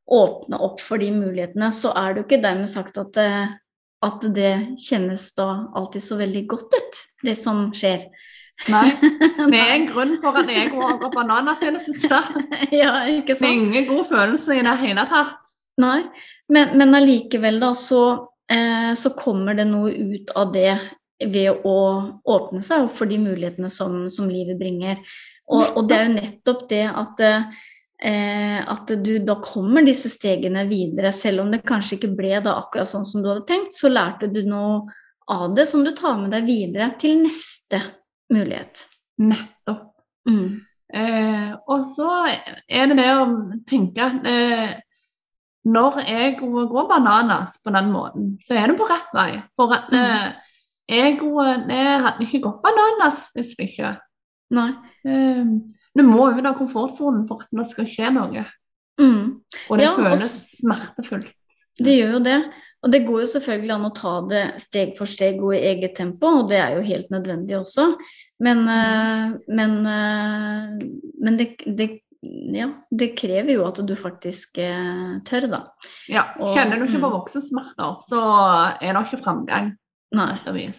åpne 0.07 0.61
opp 0.63 0.83
for 0.85 1.03
de 1.03 1.11
mulighetene. 1.15 1.73
Så 1.75 1.93
er 1.97 2.15
det 2.15 2.23
jo 2.23 2.29
ikke 2.29 2.45
dermed 2.45 2.71
sagt 2.71 3.01
at 3.03 3.13
det, 3.17 3.33
at 4.07 4.29
det 4.37 4.55
kjennes 4.87 5.27
da 5.39 5.49
alltid 5.77 6.05
så 6.05 6.21
veldig 6.21 6.47
godt 6.53 6.79
ut, 6.79 7.03
det 7.27 7.37
som 7.41 7.69
skjer. 7.77 8.07
Nei, 8.73 8.87
det 9.53 9.59
er 9.61 9.75
en 9.75 9.91
grunn 9.91 10.15
for 10.23 10.39
at 10.41 10.49
jeg 10.49 10.71
går 10.73 10.97
over 10.97 11.53
i 11.53 11.75
det 11.75 11.83
siste. 11.85 12.23
ja, 12.73 12.93
ikke 13.13 13.37
Det 13.37 13.45
er 13.45 13.53
ingen 13.53 13.89
god 13.91 14.07
følelse 14.09 14.57
i 14.57 14.65
det 14.65 14.79
hele 14.85 15.05
tatt. 15.11 15.55
Nei, 15.83 16.07
men, 16.53 16.73
men 16.81 16.97
allikevel 16.97 17.61
da, 17.61 17.75
så, 17.77 18.03
eh, 18.15 18.31
så 18.47 19.11
kommer 19.19 19.57
det 19.59 19.65
noe 19.67 19.91
ut 19.91 20.31
av 20.39 20.53
det 20.55 20.77
ved 21.25 21.65
å 21.65 21.79
åpne 22.29 22.61
seg 22.65 22.87
opp 22.87 22.99
for 22.99 23.11
de 23.11 23.19
mulighetene 23.21 23.71
som, 23.73 24.05
som 24.13 24.29
livet 24.31 24.59
bringer. 24.61 25.01
Og, 25.47 25.79
og 25.79 25.89
det 25.89 25.97
er 25.97 26.05
jo 26.07 26.15
nettopp 26.17 26.63
det 26.71 26.83
at, 26.91 27.23
eh, 28.03 28.61
at 28.61 28.93
du 29.07 29.13
da 29.25 29.39
kommer 29.45 29.87
disse 29.87 30.11
stegene 30.13 30.67
videre, 30.69 31.15
selv 31.15 31.45
om 31.45 31.53
det 31.55 31.65
kanskje 31.67 32.01
ikke 32.01 32.15
ble 32.19 32.41
da 32.45 32.59
akkurat 32.61 32.91
sånn 32.91 33.07
som 33.09 33.23
du 33.23 33.31
hadde 33.31 33.47
tenkt, 33.49 33.77
så 33.77 33.91
lærte 33.93 34.31
du 34.33 34.43
noe 34.49 34.85
av 35.33 35.55
det 35.57 35.67
som 35.71 35.85
du 35.87 35.93
tar 35.97 36.19
med 36.21 36.35
deg 36.35 36.47
videre 36.47 36.93
til 37.01 37.23
neste 37.25 37.81
mulighet. 38.33 38.85
Nettopp. 39.23 39.93
Mm. 40.29 40.59
Eh, 40.97 41.53
og 41.67 41.87
så 41.89 42.11
er 42.27 42.91
det 42.91 42.99
det 42.99 43.09
å 43.15 43.25
tenke 43.71 44.05
at 44.05 44.29
eh, 44.29 44.75
når 45.67 45.97
egoet 46.07 46.69
går 46.71 46.89
bananas 46.91 47.57
på 47.65 47.73
den 47.75 47.89
måten, 47.93 48.27
så 48.43 48.55
er 48.61 48.71
det 48.71 48.77
på 48.79 48.87
rett 48.89 49.09
vei. 49.15 49.31
For 49.59 49.73
at 49.75 49.89
Mm. 49.91 49.99
eh, 49.99 50.33
jeg 50.89 51.19
hadde 51.21 52.23
ikke 52.27 52.43
gått 52.45 52.61
bananas 52.63 53.25
hvis 53.35 53.55
vi 53.59 53.67
ikke 53.73 53.97
Nei. 54.55 54.71
eh, 55.05 55.43
Du 55.97 56.03
må 56.05 56.29
ut 56.37 56.45
av 56.47 56.55
komfortsonen 56.59 57.27
for 57.27 57.41
at 57.43 57.49
det 57.51 57.67
skal 57.71 57.85
skje 57.89 58.13
noe. 58.15 58.45
Mm. 59.01 59.41
Og 59.71 59.79
det 59.79 59.85
Ja, 59.89 59.95
føles 59.97 60.23
og 60.23 60.29
smertefullt. 60.61 61.33
Det 61.79 61.95
gjør 61.99 62.13
jo 62.13 62.21
det. 62.21 62.39
Og 62.85 62.93
det 62.93 63.07
går 63.07 63.21
jo 63.25 63.27
selvfølgelig 63.27 63.73
an 63.75 63.87
å 63.89 63.95
ta 63.97 64.13
det 64.29 64.61
steg 64.61 64.93
for 64.97 65.07
steg 65.07 65.41
og 65.43 65.55
i 65.57 65.63
eget 65.73 65.97
tempo, 65.97 66.27
og 66.43 66.49
det 66.51 66.59
er 66.61 66.77
jo 66.77 66.83
helt 66.87 67.09
nødvendig 67.11 67.57
også. 67.59 67.97
Men, 68.41 68.59
eh, 68.69 69.33
men, 69.49 69.87
eh, 69.87 70.87
men 71.21 71.37
det, 71.41 71.57
det, 71.67 71.89
ja, 72.55 72.69
det 72.91 73.15
krever 73.19 73.57
jo 73.57 73.67
at 73.67 73.81
du 73.87 73.95
faktisk 73.99 74.59
eh, 74.63 75.19
tør, 75.27 75.49
da. 75.53 75.61
Ja, 76.13 76.29
Kjenner 76.39 76.79
du 76.79 76.87
ikke 76.87 77.01
på 77.03 77.11
mm. 77.11 77.17
voksensmerter, 77.19 77.97
så 78.05 78.23
er 78.81 78.93
det 78.93 79.05
ikke 79.07 79.23
framgang. 79.25 79.73
på 80.13 80.21
Nei. 80.21 80.71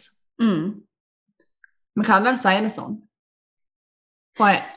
Mm. 0.41 0.65
Vi 1.97 2.05
kan 2.05 2.23
vel 2.23 2.37
si 2.39 2.53
det 2.63 2.73
sånn. 2.75 2.99
På 4.37 4.45
et 4.51 4.75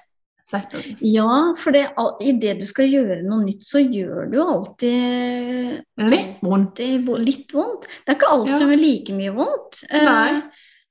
sett 0.51 0.73
og 0.75 0.85
vis. 0.85 1.03
Ja, 1.05 1.53
for 1.59 1.75
det, 1.77 1.85
i 2.25 2.33
det 2.41 2.57
du 2.61 2.67
skal 2.69 2.91
gjøre 2.91 3.21
noe 3.27 3.45
nytt, 3.45 3.63
så 3.67 3.83
gjør 3.83 4.31
du 4.31 4.39
jo 4.41 4.47
alltid 4.55 6.09
Litt 6.11 6.41
vondt. 6.45 6.81
er 6.83 7.21
litt 7.23 7.55
vondt. 7.55 7.87
Det 7.87 8.15
er 8.15 8.19
ikke 8.19 8.33
alt 8.35 8.51
Ja. 8.51 8.59
som 8.59 8.73
gjør 8.73 8.83
like 8.83 9.15
mye 9.15 9.35
vondt. 9.37 9.85
Eh, 9.91 10.05
Nei. 10.05 10.43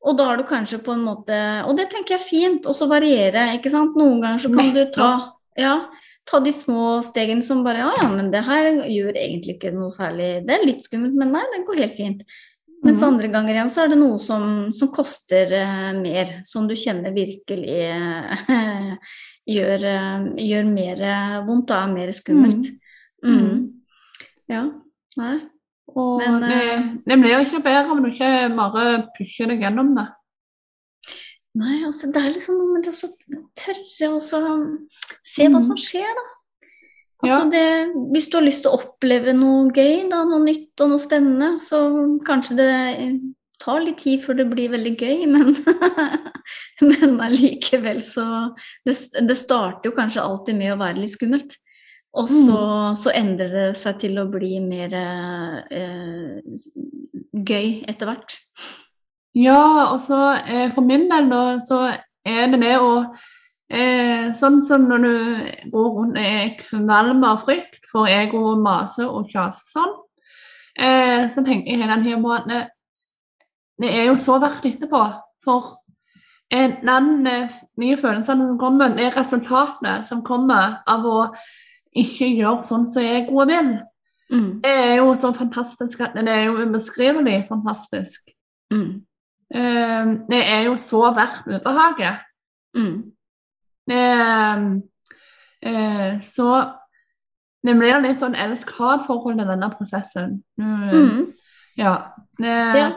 og 0.06 0.18
da 0.18 0.30
har 0.30 0.38
du 0.38 0.44
kanskje 0.44 0.80
på 0.80 0.94
en 0.94 1.04
måte 1.04 1.66
Og 1.68 1.76
det 1.76 1.90
tenker 1.90 2.16
jeg 2.16 2.22
er 2.22 2.30
fint, 2.30 2.66
og 2.66 2.76
så 2.76 2.88
variere, 2.88 3.58
ikke 3.58 3.72
sant. 3.72 3.98
Noen 3.98 4.22
ganger 4.22 4.40
så 4.40 4.54
kan 4.56 4.74
du 4.74 4.86
ta 4.92 5.34
Ja, 5.58 5.74
ta 6.30 6.40
de 6.44 6.52
små 6.54 7.00
stegene 7.06 7.42
som 7.42 7.64
bare 7.66 7.82
Ja, 7.82 7.90
ja, 8.04 8.10
men 8.14 8.30
det 8.32 8.44
her 8.46 8.84
gjør 8.86 9.18
egentlig 9.18 9.58
ikke 9.58 9.74
noe 9.74 9.90
særlig 9.90 10.46
Det 10.46 10.56
er 10.56 10.68
litt 10.68 10.86
skummelt, 10.86 11.18
men 11.18 11.34
nei, 11.34 11.44
det 11.56 11.66
går 11.68 11.84
helt 11.84 11.98
fint. 11.98 12.24
Mens 12.84 13.02
Mhm. 13.02 13.08
andre 13.08 13.28
ganger 13.28 13.54
igjen 13.54 13.70
så 13.70 13.84
er 13.84 13.90
det 13.90 13.98
noe 14.00 14.20
som, 14.24 14.72
som 14.72 14.88
koster 14.88 15.52
uh, 15.52 15.92
mer, 16.00 16.42
som 16.48 16.68
du 16.68 16.76
kjenner 16.80 17.12
virkelig 17.12 17.90
uh, 17.92 18.96
gjør, 19.56 19.84
uh, 19.84 20.30
gjør 20.40 20.70
mer 20.70 21.04
vondt 21.48 21.74
og 21.74 21.76
er 21.76 21.92
mer 21.92 22.14
skummelt. 22.16 22.70
Mm. 23.26 23.82
Ja. 24.48 24.64
Nei. 25.20 25.40
Og 25.90 26.22
Men, 26.22 26.40
det, 26.46 27.04
det 27.10 27.18
blir 27.20 27.44
ikke 27.44 27.64
bedre 27.66 27.92
om 27.92 28.04
du 28.04 28.12
ikke 28.14 28.32
bare 28.56 28.86
pusher 29.18 29.50
deg 29.52 29.66
gjennom 29.66 29.92
det. 29.98 30.08
Nei, 31.58 31.80
altså 31.86 32.12
det 32.14 32.22
er 32.22 32.36
liksom 32.36 32.60
noe 32.60 32.76
med 32.76 32.86
det 32.86 32.94
å 32.94 33.10
tørre 33.58 34.12
å 34.14 34.20
se 34.22 35.48
hva 35.50 35.62
som 35.66 35.80
skjer, 35.80 36.12
da. 36.20 36.28
Ja. 37.20 37.36
Altså 37.36 37.50
det, 37.52 37.64
hvis 38.14 38.30
du 38.32 38.38
har 38.38 38.46
lyst 38.46 38.64
til 38.64 38.72
å 38.72 38.80
oppleve 38.80 39.34
noe 39.36 39.66
gøy, 39.76 40.06
da, 40.12 40.22
noe 40.28 40.40
nytt 40.46 40.80
og 40.84 40.94
noe 40.94 41.02
spennende, 41.04 41.50
så 41.64 41.82
kanskje 42.28 42.56
det 42.62 42.74
tar 43.60 43.82
litt 43.84 44.00
tid 44.00 44.22
før 44.24 44.38
det 44.40 44.46
blir 44.54 44.72
veldig 44.72 44.94
gøy, 44.96 45.26
men, 45.34 45.52
men 46.86 47.18
allikevel 47.26 48.00
så 48.06 48.28
det, 48.88 48.96
det 49.28 49.36
starter 49.36 49.92
jo 49.92 49.98
kanskje 49.98 50.24
alltid 50.24 50.62
med 50.62 50.76
å 50.76 50.80
være 50.80 51.02
litt 51.02 51.18
skummelt. 51.18 51.58
Og 52.18 52.26
så, 52.32 52.62
så 52.98 53.12
endrer 53.14 53.52
det 53.54 53.66
seg 53.78 54.00
til 54.02 54.16
å 54.18 54.26
bli 54.32 54.56
mer 54.64 54.96
eh, 54.98 56.40
gøy 57.38 57.68
etter 57.86 58.10
hvert. 58.10 58.40
Ja, 59.38 59.92
og 59.94 60.00
så 60.02 60.18
eh, 60.48 60.72
for 60.74 60.82
min 60.82 61.06
del 61.12 61.30
da, 61.30 61.44
så 61.62 61.84
er 62.26 62.50
det 62.50 62.62
det 62.64 62.76
å 62.82 62.94
eh, 63.70 64.32
Sånn 64.34 64.60
som 64.66 64.88
når 64.90 65.04
du 65.06 65.70
går 65.72 65.90
rundt 65.96 66.18
og 66.18 66.24
er 66.26 66.56
kvalm 66.58 67.24
av 67.28 67.44
frykt 67.44 67.80
for 67.90 68.10
ego 68.10 68.42
og 68.54 68.64
mase 68.64 69.06
og 69.06 69.30
kjase 69.30 69.68
sånn, 69.70 69.94
eh, 70.78 71.28
så 71.30 71.44
tenker 71.46 71.70
jeg 71.72 71.82
hele 71.84 72.00
denne 72.00 72.24
på 72.24 72.34
at 72.34 72.50
det, 72.50 72.64
det 73.86 73.92
er 74.00 74.10
jo 74.10 74.18
så 74.22 74.40
verdt 74.42 74.66
etterpå. 74.70 75.04
For 75.46 75.76
eh, 76.52 76.80
den 76.82 77.28
eh, 77.30 77.60
nye 77.82 77.98
følelsen 77.98 78.44
som 78.48 78.58
kommer, 78.62 78.96
det 78.98 79.08
er 79.08 79.18
resultatene 79.18 80.00
som 80.08 80.24
kommer 80.26 80.82
av 80.90 81.06
å 81.06 81.20
ikke 81.98 82.32
gjøre 82.34 82.66
sånn 82.66 82.90
som 82.90 83.06
egoet 83.06 83.50
vil. 83.50 83.72
Mm, 84.30 84.50
Det 84.62 84.74
er 84.74 84.96
jo 85.00 85.14
så 85.18 85.32
fantastisk 85.34 86.02
at 86.06 86.18
det 86.18 86.30
er 86.30 86.50
jo 86.50 86.66
ubeskrivelig 86.66 87.44
fantastisk. 87.50 88.30
mm, 88.74 88.90
Eh, 88.90 89.09
det 90.30 90.42
er 90.46 90.62
jo 90.68 90.76
så 90.78 91.14
verdt 91.16 91.48
ubehaget. 91.48 92.20
mm. 92.76 93.12
Det, 93.90 94.84
eh, 95.62 96.20
så 96.22 96.50
det 97.66 97.74
blir 97.76 98.00
litt 98.04 98.20
sånn 98.20 98.36
elsk-hat-forhold 98.38 99.40
til 99.40 99.48
denne 99.50 99.70
prosessen. 99.74 100.44
Mm, 100.58 100.90
Mm. 100.92 101.34
Ja. 101.78 101.96
Ja. 102.40 102.92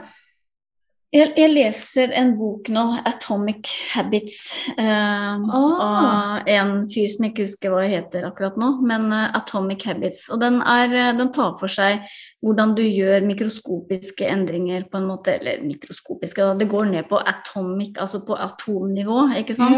Jeg, 1.13 1.29
jeg 1.37 1.51
leser 1.53 2.13
en 2.17 2.31
bok 2.39 2.71
nå, 2.73 2.83
'Atomic 3.05 3.69
Habits', 3.93 4.47
eh, 4.79 5.35
Ah. 5.53 6.39
av 6.41 6.49
en 6.49 6.89
fyr 6.89 7.09
som 7.13 7.27
jeg 7.27 7.35
ikke 7.35 7.45
husker 7.45 7.69
hva 7.75 7.83
heter 7.85 8.25
akkurat 8.25 8.57
nå, 8.57 8.81
men 8.81 9.13
eh, 9.13 9.29
'Atomic 9.37 9.85
Habits'. 9.85 10.31
Og 10.33 10.41
den, 10.41 10.63
er, 10.63 10.89
eh, 10.89 11.13
den 11.19 11.31
tar 11.33 11.59
for 11.61 11.69
seg 11.69 12.01
hvordan 12.43 12.75
du 12.75 12.81
gjør 12.83 13.27
mikroskopiske 13.29 14.25
endringer 14.25 14.89
på 14.91 14.97
en 15.03 15.07
måte, 15.11 15.37
eller 15.39 15.61
mikroskopiske, 15.63 16.59
det 16.59 16.71
går 16.71 16.89
ned 16.91 17.05
på 17.11 17.21
atomic, 17.21 17.99
altså 18.01 18.25
på 18.27 18.33
atomnivå, 18.35 19.37
ikke 19.37 19.55
sant? 19.55 19.77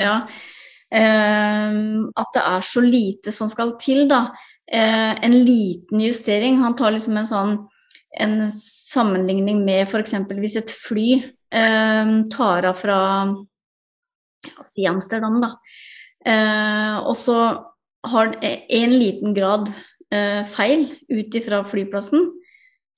Ja. 0.00 0.02
Ja. 0.02 0.16
Eh, 0.90 2.10
at 2.16 2.26
det 2.34 2.42
er 2.42 2.60
så 2.60 2.82
lite 2.82 3.30
som 3.32 3.48
skal 3.48 3.76
til, 3.78 4.08
da. 4.08 4.32
Eh, 4.66 5.14
en 5.24 5.44
liten 5.44 6.00
justering. 6.00 6.58
Han 6.58 6.74
tar 6.74 6.90
liksom 6.90 7.16
en 7.16 7.24
sånn 7.26 7.68
en 8.20 8.50
sammenligning 8.52 9.62
med 9.64 9.86
f.eks. 9.86 10.14
hvis 10.36 10.58
et 10.60 10.74
fly 10.74 11.08
eh, 11.22 12.12
tar 12.32 12.68
av 12.68 12.78
fra 12.80 13.00
si 14.66 14.86
Amsterdam, 14.88 15.40
da. 15.42 15.54
Eh, 16.26 16.96
og 17.02 17.16
så 17.18 17.38
har 18.12 18.34
en 18.42 18.94
liten 18.98 19.34
grad 19.34 19.70
eh, 20.12 20.42
feil 20.54 20.88
ut 21.08 21.34
ifra 21.38 21.62
flyplassen, 21.66 22.30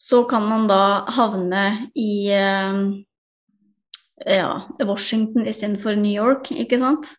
så 0.01 0.25
kan 0.29 0.49
man 0.49 0.69
da 0.69 1.05
havne 1.15 1.65
i 1.97 2.29
eh, 2.35 2.81
ja, 4.25 4.51
Washington 4.83 5.47
istedenfor 5.47 5.97
New 6.01 6.13
York, 6.13 6.51
ikke 6.53 6.81
sant? 6.81 7.13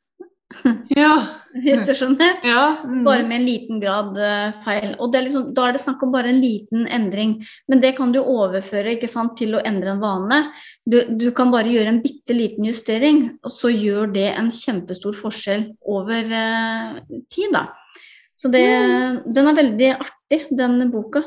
Ja. 0.96 1.16
Hvis 1.56 1.86
du 1.88 1.92
skjønner? 1.96 2.40
ja. 2.44 2.64
mm. 2.84 3.04
Bare 3.06 3.24
med 3.28 3.40
en 3.40 3.48
liten 3.48 3.80
grad 3.80 4.18
eh, 4.20 4.56
feil. 4.66 4.96
Og 5.00 5.12
det 5.12 5.20
er 5.20 5.26
liksom, 5.28 5.46
da 5.56 5.68
er 5.68 5.76
det 5.76 5.82
snakk 5.84 6.04
om 6.04 6.12
bare 6.14 6.32
en 6.32 6.42
liten 6.44 6.88
endring. 6.92 7.38
Men 7.72 7.84
det 7.84 7.94
kan 8.00 8.12
du 8.12 8.20
overføre 8.22 8.96
sant, 9.12 9.38
til 9.40 9.56
å 9.56 9.64
endre 9.64 9.94
en 9.96 10.04
vane. 10.04 10.42
Du, 10.84 11.00
du 11.08 11.30
kan 11.36 11.54
bare 11.54 11.72
gjøre 11.72 11.94
en 11.94 12.02
bitte 12.04 12.36
liten 12.36 12.68
justering, 12.68 13.24
og 13.44 13.54
så 13.54 13.72
gjør 13.72 14.12
det 14.16 14.28
en 14.34 14.52
kjempestor 14.54 15.16
forskjell 15.18 15.70
over 15.96 16.36
eh, 16.42 17.00
tid. 17.32 17.56
Da. 17.56 17.68
Så 18.36 18.52
det, 18.52 18.66
den 19.32 19.48
er 19.48 19.62
veldig 19.62 19.94
artig, 19.96 20.44
den 20.52 20.92
boka. 20.92 21.24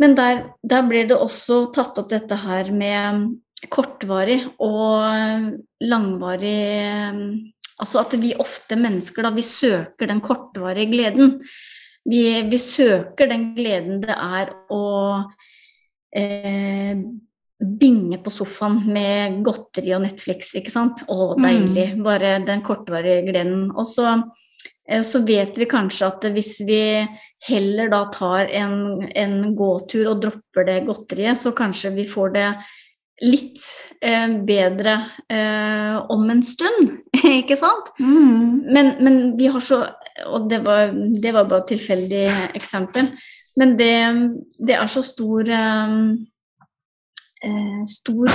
Men 0.00 0.16
der, 0.16 0.46
der 0.64 0.86
blir 0.88 1.08
det 1.10 1.20
også 1.20 1.66
tatt 1.76 1.98
opp 2.00 2.08
dette 2.12 2.38
her 2.40 2.72
med 2.72 3.34
kortvarig 3.68 4.38
og 4.56 5.50
langvarig 5.84 7.50
Altså 7.80 8.02
at 8.02 8.14
vi 8.20 8.34
ofte 8.40 8.76
mennesker, 8.78 9.24
da, 9.24 9.32
vi 9.34 9.44
søker 9.46 10.10
den 10.10 10.20
kortvarige 10.24 10.90
gleden. 10.92 11.38
Vi, 12.08 12.22
vi 12.48 12.58
søker 12.60 13.28
den 13.30 13.50
gleden 13.56 14.00
det 14.04 14.14
er 14.14 14.52
å 14.72 14.84
eh, 16.16 17.00
binge 17.60 18.18
på 18.24 18.32
sofaen 18.32 18.80
med 18.92 19.40
godteri 19.44 19.92
og 19.96 20.04
Netflix, 20.06 20.54
ikke 20.56 20.72
sant. 20.72 21.04
Å, 21.12 21.34
deilig. 21.40 21.92
Bare 22.04 22.38
den 22.46 22.64
kortvarige 22.66 23.26
gleden. 23.28 23.68
Og 23.74 23.88
så, 23.88 24.16
eh, 24.88 25.04
så 25.06 25.22
vet 25.28 25.58
vi 25.60 25.68
kanskje 25.70 26.08
at 26.08 26.28
hvis 26.34 26.54
vi 26.68 26.82
heller 27.48 27.92
da 27.92 28.06
tar 28.12 28.48
en, 28.48 29.06
en 29.16 29.54
gåtur 29.56 30.12
og 30.12 30.24
dropper 30.24 30.68
det 30.68 30.82
godteriet, 30.88 31.40
så 31.40 31.52
kanskje 31.56 31.94
vi 31.96 32.08
får 32.08 32.36
det 32.36 32.48
litt 33.20 33.60
eh, 34.00 34.28
bedre 34.46 34.94
eh, 35.28 35.96
om 36.12 36.24
en 36.32 36.42
stund, 36.44 36.94
ikke 37.40 37.58
sant? 37.60 37.92
Mm. 38.00 38.64
Men, 38.72 38.94
men 39.04 39.20
vi 39.38 39.50
har 39.52 39.64
så 39.64 39.84
Og 40.26 40.50
det 40.50 40.58
var, 40.64 40.90
det 40.92 41.32
var 41.32 41.46
bare 41.48 41.62
et 41.62 41.70
tilfeldig 41.72 42.24
eksempel. 42.58 43.06
Men 43.56 43.76
det, 43.78 43.94
det 44.58 44.74
er 44.76 44.90
så 44.90 45.02
stor 45.04 45.48
eh, 45.48 45.94
eh, 47.44 47.80
Stor 47.88 48.28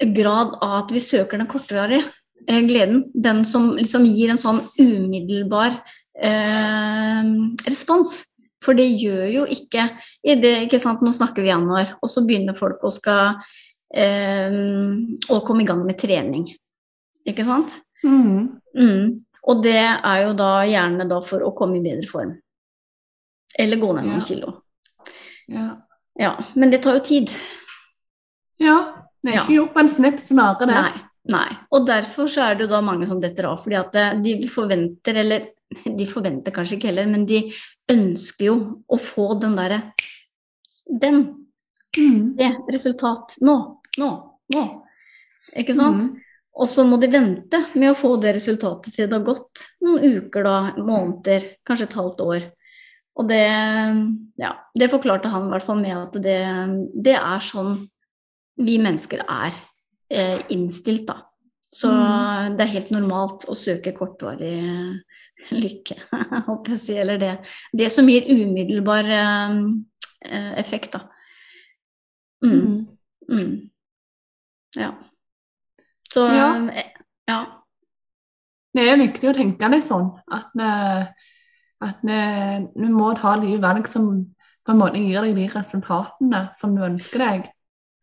grad 0.00 0.54
av 0.64 0.76
at 0.78 0.94
vi 0.94 1.02
søker 1.04 1.36
den 1.36 1.50
kortvarige 1.50 2.06
eh, 2.48 2.62
gleden. 2.64 3.04
Den 3.14 3.44
som 3.44 3.74
liksom 3.76 4.06
gir 4.08 4.32
en 4.32 4.40
sånn 4.40 4.62
umiddelbar 4.80 5.76
eh, 6.16 7.32
respons. 7.66 8.22
For 8.64 8.76
det 8.76 8.90
gjør 9.00 9.26
jo 9.32 9.42
ikke 9.48 9.86
det, 10.24 10.54
ikke 10.66 10.80
sant, 10.80 11.00
Nå 11.04 11.14
snakker 11.16 11.44
vi 11.44 11.48
januar, 11.48 11.94
og 12.00 12.10
så 12.12 12.24
begynner 12.26 12.56
folk 12.56 12.82
å 12.84 12.92
skal 12.92 13.40
eh, 13.94 14.50
å 15.30 15.40
komme 15.46 15.62
i 15.62 15.66
gang 15.68 15.84
med 15.86 15.98
trening. 15.98 16.46
Ikke 17.26 17.44
sant? 17.44 17.78
Mm. 18.04 18.60
Mm. 18.76 19.24
Og 19.50 19.62
det 19.64 19.76
er 19.80 20.22
jo 20.24 20.32
da 20.38 20.62
gjerne 20.68 21.08
da 21.08 21.20
for 21.24 21.40
å 21.44 21.52
komme 21.56 21.78
i 21.80 21.84
bedre 21.84 22.08
form. 22.08 22.34
Eller 23.58 23.76
gå 23.80 23.92
ned 23.96 24.06
noen 24.06 24.20
Ja. 24.20 24.26
kilo. 24.26 24.54
Ja. 25.48 25.68
Ja, 26.20 26.32
men 26.54 26.70
det 26.70 26.82
tar 26.82 26.94
jo 26.98 27.04
tid. 27.04 27.30
ja. 28.60 28.96
Det 29.22 29.34
er 29.34 29.42
ikke 29.42 29.52
gjort 29.58 29.74
på 29.74 29.80
en 29.82 29.88
snipp 29.92 30.16
snarere, 30.18 30.66
det. 30.66 30.74
Nei. 30.74 31.00
nei. 31.28 31.56
Og 31.76 31.86
derfor 31.86 32.24
så 32.32 32.40
er 32.46 32.54
det 32.54 32.62
jo 32.64 32.70
da 32.72 32.80
mange 32.80 33.06
som 33.06 33.20
detter 33.20 33.44
av, 33.44 33.58
fordi 33.62 33.76
at 33.76 33.94
eh, 33.94 34.14
de 34.22 34.48
forventer, 34.48 35.14
eller 35.20 35.48
de 35.98 36.06
forventer 36.06 36.50
kanskje 36.56 36.78
ikke 36.78 36.88
heller, 36.88 37.06
men 37.06 37.26
de 37.26 37.52
ønsker 37.92 38.46
jo 38.46 38.54
å 38.88 38.96
få 38.98 39.38
den 39.40 39.56
derre 39.56 39.92
Den, 41.00 41.46
Mm. 41.98 42.36
det, 42.36 42.56
resultat. 42.72 43.34
Nå, 43.42 43.79
nå, 43.98 44.10
nå. 44.54 44.64
Ikke 45.56 45.74
sant? 45.74 46.04
Mm. 46.04 46.26
Og 46.60 46.68
så 46.68 46.84
må 46.84 46.98
de 47.00 47.08
vente 47.08 47.58
med 47.78 47.92
å 47.92 47.96
få 47.98 48.16
det 48.20 48.34
resultatet 48.36 48.92
til 48.92 49.08
det 49.08 49.16
har 49.16 49.24
gått 49.24 49.62
noen 49.86 50.18
uker, 50.18 50.44
da, 50.44 50.56
måneder, 50.76 51.46
kanskje 51.66 51.86
et 51.88 51.96
halvt 51.96 52.20
år. 52.26 52.48
Og 53.20 53.28
det, 53.30 53.46
ja, 54.40 54.50
det 54.78 54.90
forklarte 54.92 55.30
han 55.32 55.48
i 55.48 55.54
hvert 55.54 55.66
fall 55.66 55.80
med 55.80 55.96
at 55.96 56.18
det, 56.22 56.38
det 56.94 57.16
er 57.16 57.42
sånn 57.44 57.78
vi 58.60 58.76
mennesker 58.82 59.22
er 59.24 59.54
eh, 60.12 60.38
innstilt, 60.52 61.06
da. 61.08 61.22
Så 61.70 61.86
Mm. 61.86 62.56
det 62.58 62.64
er 62.64 62.72
helt 62.74 62.90
normalt 62.90 63.44
å 63.46 63.54
søke 63.54 63.92
kortvarig 63.94 65.00
lykke, 65.54 65.96
holdt 66.48 66.68
jeg 66.68 66.74
å 66.74 66.80
si. 66.82 66.96
Eller 66.98 67.18
det, 67.18 67.34
det 67.72 67.90
som 67.94 68.08
gir 68.10 68.26
umiddelbar 68.26 69.06
eh, 69.06 69.60
eh, 70.26 70.52
effekt, 70.58 70.98
da. 70.98 71.06
Mm. 72.44 72.88
Mm. 73.30 73.69
Ja. 74.76 74.92
Så 76.12 76.26
Ja. 76.26 76.68
eh, 76.68 76.90
ja. 77.28 77.46
Det 78.74 78.86
er 78.86 78.96
viktig 79.00 79.30
å 79.30 79.34
tenke 79.34 79.70
litt 79.70 79.84
sånn 79.84 80.12
at, 80.30 80.50
eh, 80.58 81.06
at 81.80 82.02
du 82.02 82.88
må 82.88 83.14
ta 83.18 83.36
de 83.40 83.56
valg 83.58 83.88
som 83.88 84.34
på 84.66 84.72
en 84.74 84.78
måte 84.78 85.00
gir 85.00 85.22
deg 85.24 85.34
de 85.34 85.48
resultatene 85.48 86.42
som 86.54 86.74
du 86.76 86.82
ønsker 86.82 87.18
deg. 87.18 87.48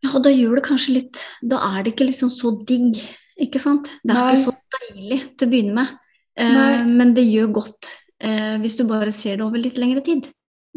Ja, 0.04 0.12
og 0.14 0.24
da 0.24 0.30
gjør 0.30 0.60
det 0.60 0.66
kanskje 0.68 0.94
litt 0.94 1.22
Da 1.42 1.58
er 1.58 1.84
det 1.84 1.96
ikke 1.96 2.06
liksom 2.06 2.30
så 2.30 2.52
digg, 2.68 3.00
ikke 3.40 3.60
sant? 3.60 3.90
Det 4.04 4.14
er 4.14 4.20
Nei. 4.20 4.34
ikke 4.34 4.44
så 4.44 4.54
deilig 4.78 5.20
til 5.38 5.48
å 5.48 5.52
begynne 5.52 5.74
med, 5.74 5.96
eh, 6.38 6.84
men 6.86 7.14
det 7.14 7.26
gjør 7.26 7.54
godt 7.54 7.96
eh, 8.20 8.58
hvis 8.62 8.78
du 8.78 8.84
bare 8.90 9.12
ser 9.12 9.38
det 9.38 9.46
over 9.46 9.58
litt 9.62 9.78
lengre 9.78 10.04
tid. 10.06 10.28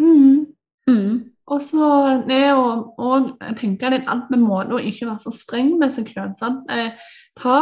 Mm. 0.00 0.46
Mm. 0.88 1.30
Og 1.50 1.58
så 1.66 1.86
det 2.28 2.44
å 2.54 2.64
og 3.02 3.30
tenke 3.58 3.90
litt 3.90 4.06
alt 4.10 4.28
med 4.30 4.38
måte 4.44 4.76
og 4.76 4.86
ikke 4.86 5.08
være 5.08 5.24
så 5.24 5.32
streng 5.34 5.72
med 5.80 5.90
seg 5.94 6.06
sjøl. 6.12 6.30
Eh, 6.70 6.92
ta 7.40 7.56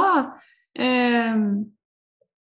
eh, 0.76 1.40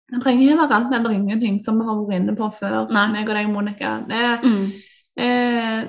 Det 0.08 0.22
trenger 0.24 0.46
ikke 0.46 0.60
være 0.62 0.74
alt 0.78 0.94
eller 0.96 1.10
ingenting, 1.18 1.58
som 1.60 1.76
vi 1.76 1.84
har 1.84 1.98
vært 2.00 2.16
inne 2.22 2.34
på 2.38 2.48
før, 2.56 2.88
Nei. 2.96 3.06
meg 3.12 3.28
og 3.28 3.34
deg, 3.36 3.48
Monica. 3.52 3.90
Det, 4.08 4.22
Mm. 4.40 4.66
eh, 5.20 5.88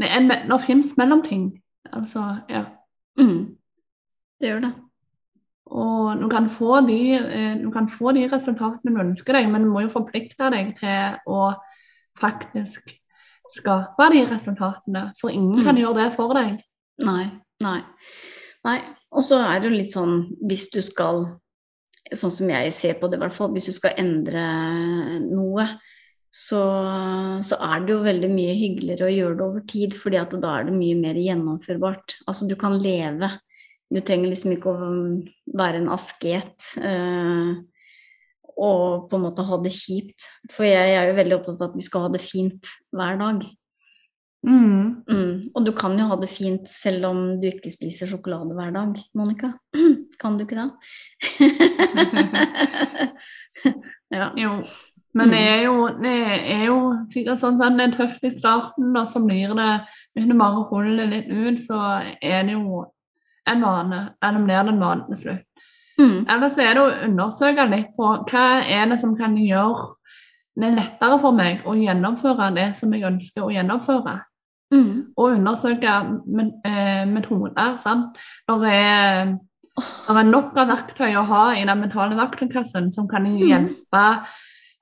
det, 0.00 0.38
det 0.48 0.60
fins 0.64 0.94
mellomting. 0.96 1.50
Altså, 1.92 2.22
ja. 2.48 2.64
Mm. 3.20 3.56
Det 4.40 4.48
gjør 4.48 4.60
det. 4.64 4.72
Og 5.68 6.20
du 6.22 6.28
kan, 6.32 6.48
få 6.48 6.80
de, 6.86 7.00
eh, 7.18 7.58
du 7.60 7.70
kan 7.70 7.88
få 7.88 8.14
de 8.16 8.24
resultatene 8.32 8.94
du 8.94 9.00
ønsker 9.02 9.32
deg, 9.36 9.50
men 9.52 9.62
du 9.66 9.68
må 9.74 9.82
jo 9.84 9.92
forplikte 9.92 10.48
deg 10.54 10.72
til 10.78 11.18
å 11.28 11.52
faktisk 12.16 12.94
skape 13.54 14.08
de 14.12 14.24
resultatene. 14.28 15.12
For 15.20 15.30
ingen 15.30 15.64
kan 15.64 15.74
Mm. 15.76 15.82
gjøre 15.82 15.94
det 16.04 16.14
for 16.16 16.34
deg. 16.34 16.60
Nei. 17.04 17.30
Nei. 17.62 17.80
Nei. 18.64 18.78
Og 19.12 19.22
så 19.24 19.38
er 19.40 19.60
det 19.60 19.70
jo 19.70 19.76
litt 19.76 19.92
sånn 19.92 20.16
hvis 20.46 20.70
du 20.72 20.80
skal 20.82 21.38
Sånn 22.14 22.30
som 22.32 22.48
jeg 22.48 22.72
ser 22.72 22.94
på 22.94 23.10
det, 23.10 23.18
i 23.18 23.20
hvert 23.20 23.34
fall. 23.36 23.50
Hvis 23.52 23.66
du 23.66 23.72
skal 23.72 23.92
endre 24.00 24.40
noe, 25.20 25.66
så, 26.32 26.60
så 27.44 27.58
er 27.60 27.80
det 27.84 27.92
jo 27.92 27.98
veldig 28.00 28.30
mye 28.32 28.54
hyggeligere 28.56 29.04
å 29.04 29.12
gjøre 29.12 29.36
det 29.36 29.44
over 29.44 29.60
tid, 29.68 29.92
fordi 29.92 30.16
at 30.16 30.30
da 30.40 30.54
er 30.56 30.64
det 30.64 30.72
mye 30.72 30.96
mer 30.96 31.18
gjennomførbart. 31.20 32.14
Altså 32.26 32.48
du 32.48 32.54
kan 32.56 32.78
leve. 32.80 33.28
Du 33.92 34.00
trenger 34.00 34.30
liksom 34.32 34.54
ikke 34.56 34.72
å 34.72 34.88
være 35.60 35.82
en 35.82 35.90
asket 35.92 36.70
eh, 36.80 37.60
og 38.58 39.06
på 39.10 39.16
en 39.18 39.24
måte 39.28 39.44
ha 39.46 39.56
det 39.62 39.72
kjipt. 39.74 40.26
For 40.50 40.66
jeg 40.66 40.94
er 40.96 41.08
jo 41.10 41.18
veldig 41.18 41.36
opptatt 41.38 41.62
av 41.62 41.70
at 41.70 41.78
vi 41.78 41.84
skal 41.86 42.06
ha 42.06 42.10
det 42.14 42.22
fint 42.24 42.70
hver 42.94 43.18
dag. 43.20 43.38
Mm. 44.46 45.02
Mm. 45.10 45.32
Og 45.54 45.64
du 45.66 45.72
kan 45.74 45.96
jo 45.98 46.06
ha 46.10 46.16
det 46.20 46.28
fint 46.30 46.68
selv 46.70 47.06
om 47.08 47.18
du 47.42 47.46
ikke 47.50 47.72
spiser 47.74 48.06
sjokolade 48.10 48.54
hver 48.54 48.70
dag, 48.74 48.98
Monica. 49.18 49.48
Kan 50.20 50.36
du 50.38 50.44
ikke 50.44 50.58
det? 50.58 50.68
ja. 54.14 54.30
Jo. 54.38 54.52
Men 55.14 55.30
det 55.32 55.38
Mm. 55.38 55.48
er 55.48 55.62
jo, 55.64 55.74
det 56.02 56.12
er 56.52 56.64
jo 56.68 56.78
sikkert 57.10 57.38
sånn 57.40 57.56
at 57.64 57.76
det 57.78 57.84
er 57.86 57.94
tøft 57.96 58.24
i 58.28 58.30
starten, 58.30 58.90
og 58.96 59.06
så 59.08 59.22
blir 59.24 59.54
det 59.56 59.70
Hvis 60.14 60.26
du 60.28 60.34
bare 60.38 60.66
holder 60.70 60.96
det 61.00 61.06
litt 61.12 61.28
ut, 61.32 61.58
så 61.60 61.78
er 62.22 62.42
det 62.46 62.52
jo 62.54 62.84
en 63.48 63.62
vane. 63.64 64.00
Eller 64.22 64.44
blir 64.44 64.62
det 64.68 64.72
en 64.74 64.80
vane 64.82 65.06
til 65.08 65.16
slutt. 65.22 65.47
Mm. 65.98 66.26
Ellers 66.30 66.58
er 66.62 66.76
det 66.76 66.82
å 66.82 66.96
undersøke 67.08 67.64
litt 67.72 67.94
på 67.98 68.10
hva 68.30 68.46
er 68.62 68.86
det 68.90 69.00
som 69.00 69.16
kan 69.18 69.34
gjøre 69.38 69.94
det 70.58 70.72
lettere 70.74 71.18
for 71.22 71.34
meg 71.34 71.66
å 71.68 71.74
gjennomføre 71.78 72.50
det 72.56 72.70
som 72.78 72.94
jeg 72.94 73.06
ønsker 73.06 73.46
å 73.46 73.52
gjennomføre. 73.54 74.16
Mm. 74.74 74.90
Og 75.16 75.36
undersøke 75.38 75.92
eh, 76.66 77.04
metoder. 77.08 77.76
sant? 77.82 78.18
Det 78.48 78.74
er, 78.74 79.32
er 79.78 80.28
nok 80.28 80.58
av 80.58 80.72
verktøy 80.74 81.16
å 81.16 81.24
ha 81.30 81.44
i 81.56 81.64
den 81.64 81.82
mentale 81.82 82.18
verktøykassen 82.18 82.90
som 82.94 83.08
kan 83.10 83.26
hjelpe, 83.38 84.04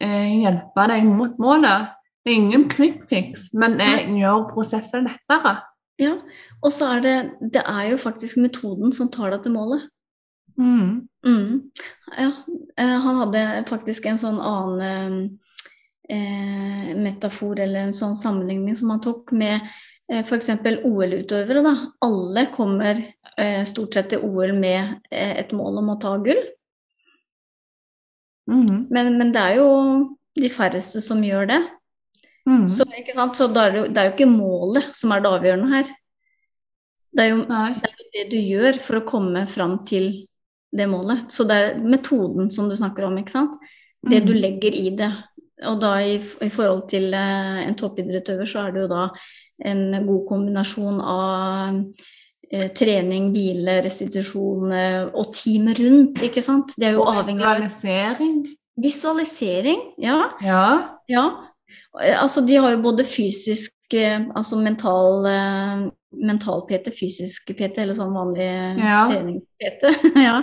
eh, 0.00 0.32
hjelpe 0.42 0.88
deg 0.92 1.06
mot 1.08 1.36
målet. 1.42 1.92
Det 2.24 2.32
er 2.32 2.40
ingen 2.40 2.66
quick 2.72 3.04
fix, 3.10 3.52
men 3.54 3.76
det 3.78 4.08
gjør 4.16 4.48
prosessen 4.50 5.06
lettere. 5.06 5.58
Ja. 6.02 6.16
Og 6.60 6.72
så 6.74 6.96
er 6.96 7.00
det 7.00 7.16
Det 7.54 7.62
er 7.62 7.92
jo 7.92 7.96
faktisk 7.96 8.36
metoden 8.36 8.92
som 8.92 9.08
tar 9.08 9.30
deg 9.32 9.44
til 9.44 9.54
målet. 9.54 9.86
Mm. 10.58 11.08
Mm. 11.26 11.70
Ja. 12.16 12.32
eh, 12.76 12.98
Han 12.98 13.16
hadde 13.16 13.64
faktisk 13.68 14.06
en 14.06 14.18
sånn 14.18 14.38
annen 14.40 15.18
eh, 16.08 16.94
metafor 16.96 17.60
eller 17.60 17.88
en 17.88 17.96
sånn 17.96 18.16
sammenligning 18.16 18.76
som 18.78 18.90
han 18.94 19.02
tok 19.04 19.32
med 19.36 19.58
eh, 20.12 20.22
f.eks. 20.22 20.50
OL-utøvere. 20.84 21.62
da. 21.66 21.74
Alle 22.06 22.46
kommer 22.54 23.00
eh, 23.36 23.64
stort 23.68 23.94
sett 23.94 24.12
til 24.14 24.24
OL 24.24 24.54
med 24.56 25.00
eh, 25.10 25.34
et 25.42 25.52
mål 25.56 25.82
om 25.82 25.94
å 25.94 26.00
ta 26.02 26.16
gull. 26.22 26.44
Mm. 28.50 28.86
Men, 28.94 29.16
men 29.18 29.32
det 29.34 29.42
er 29.42 29.58
jo 29.58 29.70
de 30.36 30.50
færreste 30.52 31.02
som 31.02 31.22
gjør 31.24 31.50
det. 31.50 31.60
Mm. 32.46 32.68
Så? 32.70 32.84
Så 33.34 33.48
det, 33.50 33.60
er 33.60 33.72
det, 33.72 33.78
jo, 33.78 33.86
det 33.90 34.00
er 34.00 34.08
jo 34.08 34.14
ikke 34.14 34.30
målet 34.30 34.92
som 34.94 35.12
er 35.12 35.22
det 35.24 35.32
avgjørende 35.32 35.70
her. 35.72 35.90
Det 37.16 37.24
er 37.24 37.32
jo 37.32 37.42
Nei. 37.48 37.70
det 38.12 38.24
du 38.30 38.36
gjør 38.38 38.78
for 38.84 39.00
å 39.00 39.06
komme 39.08 39.46
fram 39.48 39.78
til 39.88 40.26
det 40.76 40.88
målet. 40.90 41.24
Så 41.32 41.44
det 41.48 41.56
er 41.56 41.78
metoden 41.82 42.50
som 42.52 42.68
du 42.68 42.76
snakker 42.76 43.04
om, 43.08 43.16
ikke 43.18 43.30
sant. 43.32 43.56
Det 44.06 44.20
du 44.26 44.32
Mm. 44.34 44.40
legger 44.42 44.74
i 44.74 44.90
det. 44.96 45.12
Og 45.66 45.80
da 45.80 45.94
i, 46.04 46.16
i 46.44 46.48
forhold 46.52 46.88
til 46.88 47.14
eh, 47.14 47.62
en 47.66 47.74
toppidrettsutøver, 47.74 48.46
så 48.46 48.66
er 48.66 48.72
det 48.72 48.82
jo 48.82 48.88
da 48.92 49.08
en 49.64 50.06
god 50.06 50.26
kombinasjon 50.28 51.00
av 51.00 51.78
eh, 52.52 52.68
trening, 52.76 53.30
hvile, 53.32 53.78
restitusjon 53.82 54.72
eh, 54.72 55.06
og 55.14 55.32
teamet 55.34 55.80
rundt, 55.80 56.20
ikke 56.22 56.42
sant. 56.44 56.74
Det 56.76 56.86
er 56.90 56.92
jo 56.98 57.02
Og 57.02 57.16
avhengig 57.16 57.42
av 57.42 57.60
visualisering. 57.64 58.44
visualisering. 58.76 59.80
Ja, 59.98 60.30
Ja. 60.42 60.88
ja. 61.08 61.24
Eh, 62.00 62.22
Altså, 62.22 62.44
de 62.46 62.56
har 62.56 62.70
jo 62.76 62.82
både 62.82 63.04
fysisk 63.04 63.72
Altså 63.92 64.56
mental 64.58 65.26
mental-PT, 66.22 66.92
fysisk 66.96 67.52
PT, 67.56 67.82
eller 67.82 67.96
sånn 67.98 68.14
vanlig 68.16 68.48
Ja. 68.80 69.04
trenings-PT. 69.10 69.92
ja. 70.28 70.40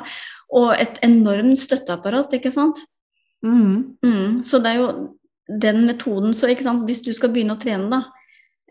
Og 0.53 0.73
et 0.77 0.99
enormt 1.05 1.59
støtteapparat, 1.59 2.33
ikke 2.37 2.51
sant. 2.53 2.83
Mm. 3.43 3.97
Mm, 4.05 4.43
så 4.45 4.59
det 4.63 4.73
er 4.73 4.81
jo 4.81 4.91
den 5.61 5.83
metoden. 5.87 6.33
Så 6.33 6.47
ikke 6.51 6.63
sant, 6.67 6.85
hvis 6.87 7.03
du 7.03 7.11
skal 7.15 7.33
begynne 7.33 7.57
å 7.57 7.61
trene, 7.61 7.89
da, 7.91 8.03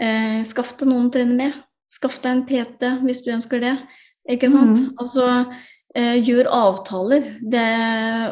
eh, 0.01 0.41
skaff 0.49 0.77
deg 0.79 0.89
noen 0.89 1.11
å 1.11 1.13
trene 1.13 1.37
med. 1.37 1.61
Skaff 1.93 2.21
deg 2.23 2.33
en 2.33 2.47
PT 2.49 2.95
hvis 3.05 3.23
du 3.25 3.33
ønsker 3.35 3.61
det. 3.61 3.77
Ikke 4.31 4.51
sant? 4.53 4.79
Mm. 4.79 4.91
Altså, 5.03 5.27
eh, 5.95 6.17
gjør 6.23 6.49
avtaler, 6.55 7.27
det, 7.43 7.69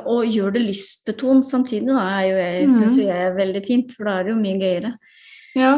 og 0.06 0.24
gjør 0.24 0.54
det 0.54 0.62
lystbetont 0.64 1.44
samtidig. 1.44 1.90
Da, 1.90 2.06
er 2.20 2.26
jo 2.30 2.37
jeg, 2.40 2.68
synes 2.78 2.96
jo 2.96 3.09
jeg 3.11 3.26
er 3.26 3.37
veldig 3.37 3.64
fint, 3.66 3.96
for 3.96 4.09
da 4.09 4.18
er 4.18 4.28
det 4.28 4.33
jo 4.37 4.42
mye 4.42 4.61
gøyere. 4.61 4.94
ja. 5.56 5.72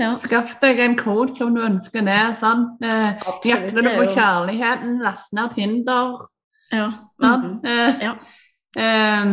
Ja, 0.00 0.14
Skaff 0.16 0.54
deg 0.62 0.78
en 0.80 0.96
coach 0.96 1.36
som 1.36 1.52
du 1.54 1.60
ønsker 1.60 2.04
det. 2.06 2.20
sant? 2.40 2.80
Eh. 2.80 3.20
Jakter 3.44 3.82
du 3.82 3.88
på 3.88 4.06
kjærligheten, 4.14 4.98
last 5.04 5.34
ned 5.36 5.52
Tinder. 5.54 6.14
Ja. 6.72 6.92
Mm 7.22 7.40
-hmm. 7.40 7.66
Eh, 7.66 7.94
Ja. 8.00 8.14
Eh, 8.78 9.26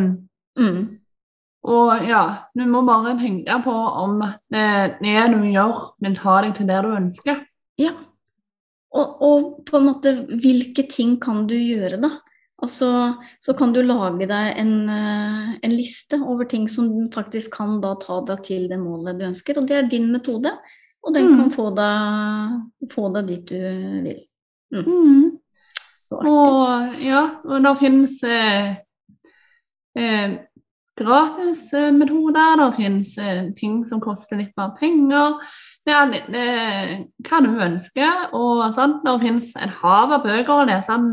mm. 0.59 0.99
og 1.63 2.07
ja, 2.07 2.35
du 2.55 2.65
må 2.65 2.81
bare 2.81 3.19
tenke 3.19 3.61
på 3.63 3.71
om 3.71 4.21
eh, 4.21 4.89
det 5.01 5.33
du 5.33 5.43
gjør, 5.45 5.95
vil 6.01 6.15
ta 6.15 6.41
deg 6.41 6.55
til 6.55 6.67
det 6.67 6.83
du 6.83 6.89
ønsker. 6.95 7.45
Ja. 7.77 7.91
Og, 8.93 9.21
og 9.21 9.63
på 9.65 9.77
en 9.77 9.85
måte, 9.85 10.25
hvilke 10.41 10.87
ting 10.89 11.21
kan 11.21 11.47
du 11.47 11.55
gjøre, 11.55 12.01
da? 12.01 12.09
Og 12.65 12.69
så, 12.73 12.89
så 13.43 13.53
kan 13.53 13.69
du 13.73 13.83
lage 13.85 14.25
deg 14.25 14.57
en, 14.57 14.71
eh, 14.89 15.49
en 15.61 15.73
liste 15.75 16.17
over 16.17 16.47
ting 16.49 16.65
som 16.71 16.89
faktisk 17.13 17.53
kan 17.59 17.75
da 17.83 17.93
ta 18.01 18.17
deg 18.25 18.41
til 18.47 18.65
det 18.71 18.79
målet 18.81 19.19
du 19.19 19.27
ønsker. 19.29 19.59
Og 19.61 19.67
det 19.69 19.77
er 19.77 19.91
din 19.91 20.09
metode, 20.11 20.55
og 21.05 21.13
den 21.13 21.29
Mm. 21.31 21.37
kan 21.37 21.51
få 21.53 21.67
deg, 21.77 22.89
få 22.91 23.13
deg 23.13 23.27
dit 23.27 23.45
du 23.45 24.01
vil. 24.07 24.23
Mm. 24.73 25.37
Så 25.95 26.17
artig. 26.17 26.31
Og 26.33 27.03
ja, 27.05 27.21
og 27.45 27.63
det 27.63 27.77
finnes 27.77 28.23
eh, 28.23 28.75
eh, 29.95 30.37
gratismetoder, 30.97 32.57
det 32.57 32.75
finnes 32.75 33.17
eh, 33.21 33.43
ting 33.57 33.85
som 33.85 34.01
koster 34.01 34.37
litt 34.41 34.55
mer 34.57 34.73
penger. 34.79 35.37
Det 35.85 35.93
er 35.93 36.09
litt, 36.11 36.29
eh, 36.35 36.95
hva 37.27 37.41
du 37.45 37.51
ønsker. 37.53 38.33
Og 38.33 38.65
sant? 38.73 39.03
det 39.05 39.15
finnes 39.21 39.53
et 39.55 39.77
hav 39.83 40.11
av 40.17 40.25
bøker 40.25 40.53
å 40.57 40.67
lese 40.67 40.97
om 40.97 41.07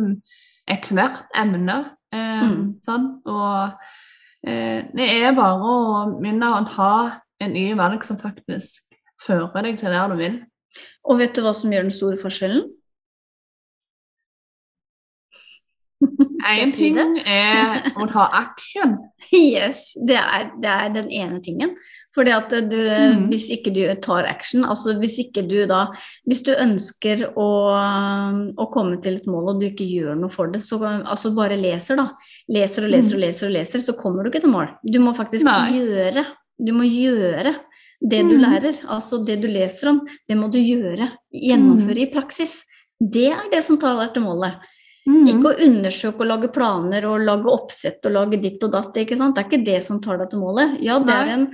ethvert 0.70 1.24
emne. 1.34 1.96
Eh, 2.12 2.42
Mm. 2.44 2.74
sånn, 2.80 3.20
Og 3.26 3.72
eh, 4.46 4.82
det 4.94 5.08
er 5.22 5.32
bare 5.34 5.58
å 5.58 6.20
begynne 6.20 6.46
å 6.46 6.64
ta 6.68 7.20
en 7.40 7.52
ny 7.52 7.74
valg 7.74 8.04
som 8.04 8.16
faktisk 8.16 8.82
fører 9.20 9.62
deg 9.62 9.78
til 9.78 9.90
der 9.90 10.08
du 10.08 10.16
vil. 10.16 10.40
Og 11.04 11.18
vet 11.18 11.34
du 11.34 11.42
hva 11.42 11.54
som 11.54 11.70
gjør 11.72 11.82
den 11.88 11.90
store 11.94 12.16
forskjellen? 12.16 12.68
Én 16.44 16.72
ting 16.74 16.98
er 16.98 17.90
å 17.96 18.06
ta 18.10 18.28
action. 18.44 18.98
Yes, 19.34 19.88
det 19.96 20.14
er, 20.20 20.50
det 20.62 20.68
er 20.70 20.90
den 20.92 21.06
ene 21.10 21.40
tingen. 21.42 21.72
Fordi 22.14 22.30
at 22.36 22.52
du, 22.70 22.76
mm. 22.76 23.24
hvis 23.32 23.48
ikke 23.50 23.72
du 23.74 23.80
tar 24.04 24.28
action, 24.30 24.62
altså 24.68 24.92
hvis 25.00 25.16
ikke 25.24 25.42
du 25.48 25.64
da 25.66 25.88
Hvis 26.28 26.44
du 26.46 26.52
ønsker 26.52 27.24
å, 27.32 27.46
å 27.74 28.66
komme 28.70 29.00
til 29.02 29.16
et 29.18 29.26
mål 29.26 29.54
og 29.54 29.62
du 29.62 29.66
ikke 29.70 29.88
gjør 29.88 30.20
noe 30.20 30.30
for 30.30 30.52
det, 30.52 30.60
så 30.62 30.78
altså 30.84 31.32
bare 31.34 31.56
leser, 31.58 31.98
da. 31.98 32.10
Leser 32.52 32.86
og 32.86 32.92
leser 32.94 33.16
og 33.16 33.24
leser 33.24 33.48
og 33.48 33.56
leser, 33.56 33.82
så 33.82 33.96
kommer 33.98 34.22
du 34.22 34.30
ikke 34.30 34.44
til 34.44 34.54
mål. 34.54 34.68
Du 34.86 35.00
må 35.02 35.16
faktisk 35.16 35.48
Nei. 35.48 35.80
gjøre. 35.80 36.26
Du 36.62 36.70
må 36.76 36.86
gjøre 36.86 37.56
det 38.04 38.22
du 38.28 38.36
Mhm. 38.36 38.44
lærer. 38.44 38.80
Altså 38.86 39.24
det 39.24 39.40
du 39.42 39.48
leser 39.48 39.88
om, 39.94 40.04
det 40.28 40.36
må 40.36 40.52
du 40.52 40.60
gjøre. 40.60 41.10
Gjennomføre 41.32 42.04
i 42.04 42.12
praksis. 42.12 42.60
Det 43.00 43.32
er 43.32 43.50
det 43.50 43.64
som 43.64 43.80
tar 43.80 43.98
deg 43.98 44.14
til 44.14 44.22
målet. 44.28 44.60
Mm. 45.06 45.26
Ikke 45.28 45.50
å 45.52 45.58
undersøke 45.66 46.20
og 46.24 46.26
lage 46.30 46.48
planer 46.54 47.04
og 47.04 47.20
lage 47.20 47.50
oppsett 47.52 48.06
og 48.08 48.12
lage 48.14 48.40
ditt 48.40 48.62
og 48.64 48.72
datt. 48.72 48.94
ikke 48.96 49.18
sant? 49.20 49.34
Det 49.36 49.44
er 49.44 49.48
ikke 49.50 49.64
det 49.66 49.84
som 49.84 50.00
tar 50.00 50.16
deg 50.18 50.30
til 50.30 50.40
målet. 50.40 50.78
Ja, 50.80 50.98
det 50.98 51.12
er 51.12 51.32
en, 51.34 51.46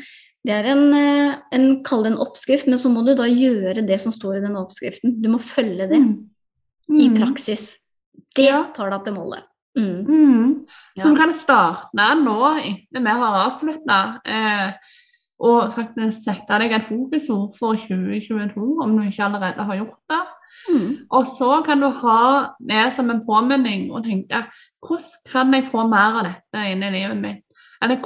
det 0.47 0.55
er 0.55 0.69
en, 0.71 0.85
eh, 0.95 1.35
en 1.53 1.83
kall 1.83 2.05
det 2.05 2.13
en 2.13 2.21
oppskrift, 2.23 2.69
men 2.71 2.79
så 2.79 2.89
må 2.95 3.05
du 3.05 3.15
da 3.19 3.25
gjøre 3.27 3.83
det 3.87 4.01
som 4.01 4.13
står 4.15 4.39
i 4.39 4.45
den 4.47 4.55
oppskriften. 4.61 5.21
Du 5.21 5.29
må 5.29 5.41
følge 5.43 5.89
det 5.91 5.99
i 5.99 7.09
Mm. 7.09 7.17
praksis. 7.19 7.79
Det 8.37 8.75
tar 8.75 8.91
deg 8.91 9.05
til 9.05 9.15
målet. 9.15 9.43
Mm. 9.77 10.07
Mm. 10.07 10.67
Så 10.99 11.11
Ja. 11.11 11.17
kan 11.17 11.33
starte 11.33 12.23
nå 12.23 12.59
etter 12.59 13.01
vi 13.03 13.11
har 13.11 13.51
avslutta, 13.51 14.21
eh, 14.25 14.73
og 15.40 15.72
faktisk 15.72 16.26
sette 16.26 16.59
deg 16.61 16.74
et 16.76 16.85
fokusord 16.85 17.57
for 17.59 17.79
2022, 17.81 18.66
om 18.85 18.96
du 18.96 19.07
ikke 19.07 19.24
allerede 19.24 19.64
har 19.64 19.79
gjort 19.81 20.03
det. 20.12 20.20
Mm. 20.68 20.90
Og 21.16 21.26
så 21.31 21.62
kan 21.64 21.81
du 21.81 21.88
ha 22.03 22.22
det 22.68 22.90
som 22.92 23.11
en 23.11 23.22
påminning 23.26 23.88
og 23.94 24.05
tenke 24.05 24.42
hvordan 24.87 25.31
kan 25.33 25.55
jeg 25.55 25.68
få 25.70 25.87
mer 25.88 26.20
av 26.20 26.29
dette 26.29 26.66
inn 26.72 26.85
i 26.85 26.92
livet 26.92 27.16
mitt? 27.20 27.44
Eller, 27.81 28.03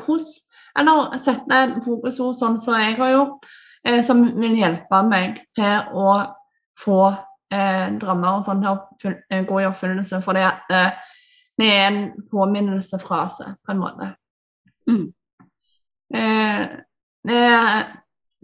eller 0.79 1.19
sette 1.19 1.61
et 1.65 1.77
fokusord 1.87 2.39
sånn 2.39 2.61
som 2.63 2.79
jeg 2.79 2.95
har 3.01 3.15
gjort, 3.15 3.51
eh, 3.87 4.03
som 4.07 4.23
vil 4.39 4.55
hjelpe 4.59 5.03
meg 5.09 5.43
til 5.57 5.91
å 5.99 6.15
få 6.79 7.01
eh, 7.51 7.91
drømmer 7.99 8.39
og 8.39 8.47
sånn 8.47 8.63
til 8.63 8.75
å 8.75 9.15
eh, 9.31 9.45
gå 9.47 9.61
i 9.61 9.69
oppfyllelse. 9.69 10.23
For 10.23 10.39
det, 10.39 10.47
eh, 10.71 11.19
det 11.59 11.71
er 11.71 11.87
en 11.89 12.01
påminnelsesfrase, 12.31 13.57
på 13.65 13.75
en 13.75 13.83
måte. 13.83 14.11
Mm. 14.91 15.07
Eh, 16.15 16.67
det, 17.29 17.45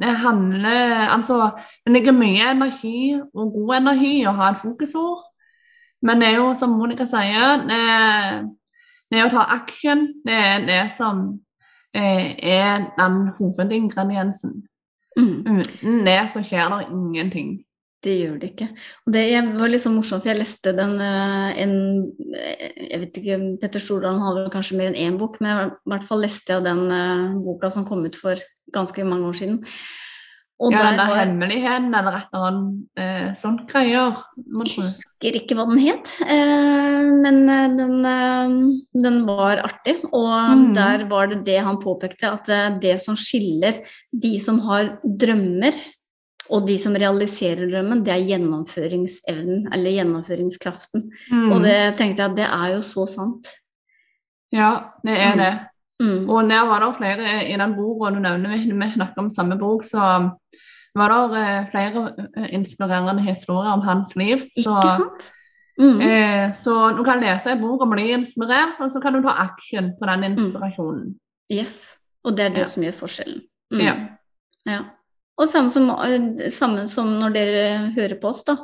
det 0.01 0.15
handler 0.23 1.09
Altså, 1.11 1.51
det 1.87 1.93
ligger 1.93 2.17
mye 2.17 2.51
energi 2.51 3.21
og 3.21 3.53
god 3.53 3.77
energi 3.81 4.15
i 4.21 4.27
å 4.29 4.37
ha 4.39 4.53
et 4.53 4.63
fokusord. 4.63 5.21
Men 6.03 6.21
det 6.21 6.31
er 6.31 6.39
jo, 6.41 6.53
som 6.57 6.73
Monica 6.81 7.05
sier, 7.09 7.65
det, 7.69 7.81
det 9.13 9.25
å 9.27 9.33
ta 9.33 9.45
action, 9.53 10.07
det 10.25 10.37
er 10.37 10.67
det 10.69 10.83
som 10.97 11.27
eh, 11.93 12.37
er 12.41 12.87
den 12.97 13.27
hovedingrediensen. 13.37 14.63
Mm. 15.19 15.59
Uten 15.59 16.07
det 16.07 16.21
så 16.33 16.43
skjer 16.47 16.71
det 16.73 16.87
ingenting. 16.89 17.59
Det 18.01 18.15
gjør 18.17 18.37
det 18.41 18.49
ikke. 18.55 18.67
Og 19.05 19.13
det 19.13 19.25
var 19.59 19.69
litt 19.69 19.83
så 19.83 19.91
morsomt, 19.93 20.23
for 20.25 20.31
jeg 20.31 20.41
leste 20.41 20.73
den 20.73 20.95
eh, 21.05 21.59
en 21.61 21.75
Jeg 22.81 23.01
vet 23.03 23.19
ikke, 23.21 23.37
Petter 23.61 23.83
Stordalen 23.83 24.23
har 24.25 24.39
vel 24.39 24.49
kanskje 24.55 24.79
mer 24.79 24.89
enn 24.89 24.97
én 24.97 25.19
bok, 25.21 25.37
men 25.45 25.75
i 25.75 25.93
hvert 25.93 26.07
fall 26.09 26.25
leste 26.25 26.55
jeg 26.55 26.65
den 26.65 26.87
eh, 26.97 27.27
boka 27.45 27.69
som 27.73 27.85
kom 27.89 28.07
ut 28.09 28.17
for 28.17 28.41
ganske 28.73 29.05
mange 29.05 29.27
år 29.31 29.37
siden. 29.41 29.59
Og 30.61 30.75
ja, 30.75 30.83
den 30.91 30.99
der 30.99 31.07
var- 31.09 31.19
hemmeligheten 31.25 31.95
eller 31.97 32.17
et 32.19 32.27
eller 32.35 32.47
annet 32.51 32.89
eh, 33.01 33.29
sånt 33.35 33.63
greier. 33.71 34.13
Jeg 34.37 34.75
husker 34.77 35.39
ikke 35.39 35.57
hva 35.57 35.65
den 35.71 35.79
het, 35.81 36.11
eh, 36.21 37.07
men 37.23 37.39
eh, 37.49 37.69
den, 37.79 38.05
eh, 38.05 39.01
den 39.07 39.23
var 39.25 39.63
artig. 39.65 39.97
Og 40.13 40.29
mm. 40.59 40.75
der 40.77 41.07
var 41.09 41.27
det 41.33 41.45
det 41.47 41.63
han 41.65 41.81
påpekte, 41.81 42.29
at 42.35 42.49
eh, 42.53 42.77
det 42.79 42.99
som 43.01 43.17
skiller 43.17 43.81
de 44.13 44.35
som 44.39 44.61
har 44.69 44.99
drømmer, 45.03 45.73
og 46.51 46.67
de 46.67 46.77
som 46.83 46.93
realiserer 46.99 47.71
drømmen, 47.71 48.05
det 48.05 48.13
er 48.13 48.27
gjennomføringsevnen, 48.27 49.69
eller 49.73 49.97
gjennomføringskraften. 49.97 51.05
Mm. 51.31 51.53
Og 51.55 51.63
det 51.63 51.97
tenkte 51.97 52.25
jeg, 52.27 52.37
det 52.37 52.49
er 52.51 52.73
jo 52.75 52.81
så 52.85 53.07
sant. 53.09 53.49
Ja, 54.53 54.91
det 55.07 55.17
er 55.17 55.33
Mm. 55.37 55.39
det. 55.39 55.53
Mm. 56.01 56.31
Og 56.33 56.49
der 56.49 56.65
var 56.65 56.81
det 56.81 56.97
flere 56.97 57.33
i 57.45 57.57
den 57.61 57.75
boka 57.77 58.11
du 58.15 58.21
nevner, 58.25 58.55
vi, 58.57 58.71
vi 58.73 58.93
snakker 58.95 59.21
om 59.21 59.29
samme 59.31 59.59
bok, 59.61 59.85
så 59.85 59.99
var 60.97 61.13
det 61.13 61.43
eh, 61.43 61.67
flere 61.71 62.05
eh, 62.37 62.49
inspirerende 62.57 63.23
historier 63.23 63.73
om 63.75 63.83
hans 63.85 64.15
liv. 64.17 64.39
Så, 64.57 64.79
Ikke 64.81 64.97
sant? 64.97 65.29
Mm. 65.81 66.01
eh, 66.01 66.47
så 66.53 66.93
du 66.97 67.05
kan 67.05 67.21
lese 67.23 67.53
en 67.53 67.61
bok 67.61 67.85
og 67.85 67.93
bli 67.93 68.11
inspirert, 68.17 68.81
og 68.81 68.91
så 68.93 69.01
kan 69.01 69.15
du 69.17 69.23
ta 69.23 69.37
action 69.45 69.93
på 70.01 70.09
den 70.11 70.25
inspirasjonen. 70.33 71.13
Yes. 71.53 71.97
Og 72.25 72.37
det 72.37 72.45
er 72.45 72.57
det 72.57 72.65
Ja. 72.65 72.71
som 72.73 72.83
gjør 72.83 72.97
forskjellen. 72.97 73.43
Mm. 73.73 73.81
Ja. 73.85 73.95
Ja. 74.69 74.81
Og 75.41 75.49
samme 75.49 75.71
som, 75.71 75.89
eh, 75.91 76.49
samme 76.51 76.89
som 76.89 77.13
når 77.21 77.33
dere 77.33 77.93
hører 77.97 78.21
på 78.21 78.29
oss, 78.29 78.45
da. 78.45 78.57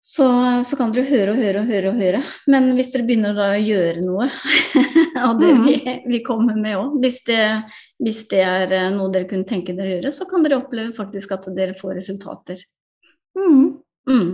Så, 0.00 0.24
så 0.64 0.76
kan 0.78 0.92
dere 0.94 1.04
høre 1.10 1.32
og 1.34 1.40
høre 1.42 1.60
og 1.60 1.68
høre 1.68 1.90
og 1.90 1.98
høre. 2.00 2.20
Men 2.48 2.70
hvis 2.78 2.92
dere 2.94 3.04
begynner 3.08 3.34
da 3.36 3.48
å 3.56 3.60
gjøre 3.60 4.00
noe 4.06 4.28
av 5.26 5.34
det 5.40 5.50
vi, 5.66 5.74
vi 6.08 6.20
kommer 6.24 6.56
med 6.56 6.78
òg, 6.78 6.94
hvis, 7.02 7.18
det- 7.26 7.64
hvis 8.00 8.22
det 8.30 8.40
er 8.46 8.72
eh, 8.72 8.86
noe 8.94 9.10
dere 9.12 9.28
kunne 9.28 9.44
tenke 9.48 9.74
dere 9.76 9.90
å 9.90 9.94
gjøre, 9.96 10.12
så 10.16 10.28
kan 10.30 10.46
dere 10.46 10.60
oppleve 10.62 10.94
faktisk 10.96 11.34
at 11.36 11.50
dere 11.56 11.74
får 11.76 11.98
resultater. 11.98 12.62
Mm. 13.36 13.66
Mm. 14.08 14.30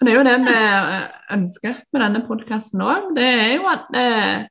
Det 0.00 0.08
er 0.12 0.16
jo 0.16 0.26
det 0.28 0.36
vi 0.46 0.52
eh, 0.56 1.08
ønsker 1.36 1.80
med 1.92 2.04
denne 2.04 2.22
podkasten 2.28 2.84
òg. 2.84 3.10
Det 3.16 3.26
er 3.26 3.50
jo 3.58 3.66
at 3.68 3.90
eh, 4.00 4.44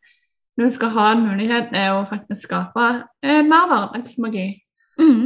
du 0.59 0.65
skal 0.73 0.91
ha 0.97 1.05
en 1.13 1.23
mulighet 1.29 1.71
til 1.71 1.95
å 1.95 2.03
faktisk 2.09 2.49
skape 2.49 2.89
eh, 3.23 3.39
mer 3.47 3.69
hverdagsmagi. 3.71 4.49
Mm. 4.99 5.23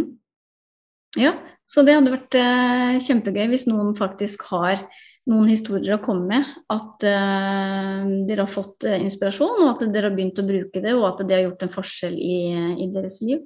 Ja, 1.20 1.34
så 1.70 1.84
det 1.86 1.96
hadde 1.98 2.12
vært 2.14 2.36
eh, 2.40 3.00
kjempegøy 3.02 3.48
hvis 3.54 3.68
noen 3.70 3.94
faktisk 3.98 4.44
har 4.52 4.82
noen 5.30 5.48
historier 5.48 5.96
å 5.96 6.02
komme 6.04 6.28
med. 6.28 6.50
At 6.74 7.04
eh, 7.08 8.02
dere 8.28 8.44
har 8.44 8.52
fått 8.52 8.84
eh, 8.90 9.00
inspirasjon, 9.06 9.62
og 9.64 9.70
at 9.78 9.86
dere 9.94 10.10
har 10.10 10.16
begynt 10.18 10.42
å 10.42 10.48
bruke 10.48 10.82
det, 10.84 10.94
og 10.98 11.06
at 11.14 11.24
det 11.28 11.38
har 11.38 11.46
gjort 11.48 11.64
en 11.64 11.72
forskjell 11.78 12.18
i, 12.20 12.36
i 12.84 12.90
deres 12.94 13.22
liv. 13.24 13.40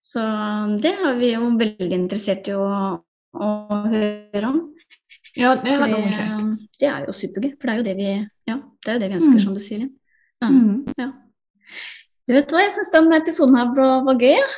Så 0.00 0.22
det 0.80 0.94
er 0.96 1.18
vi 1.18 1.32
jo 1.34 1.50
veldig 1.58 1.92
interessert 1.98 2.48
i 2.48 2.54
å, 2.56 2.64
å 3.36 3.48
høre 3.92 4.46
om. 4.48 4.60
Ja, 5.36 5.52
det 5.60 5.74
hadde 5.76 5.98
Fordi, 5.98 6.22
eh, 6.24 6.44
det 6.80 6.88
er 6.88 7.04
jo 7.06 7.14
supergøy, 7.20 7.52
for 7.60 7.68
det 7.68 7.74
er 7.74 7.80
jo 7.82 7.86
det 7.90 7.96
vi, 7.98 8.08
ja, 8.48 8.56
det 8.84 8.90
er 8.90 8.96
jo 8.96 9.02
det 9.04 9.10
vi 9.12 9.18
ønsker, 9.20 9.36
Mm. 9.38 9.44
som 9.44 9.54
du 9.58 9.60
sier. 9.62 9.84
Ja. 10.40 10.48
Mm. 10.48 11.12
Du 12.28 12.34
vet 12.36 12.50
hva, 12.52 12.60
jeg 12.64 12.72
syns 12.76 12.90
den 12.94 13.12
episoden 13.16 13.56
her 13.56 13.70
var, 13.76 14.02
var 14.06 14.18
gøy. 14.20 14.38
Ja. 14.38 14.48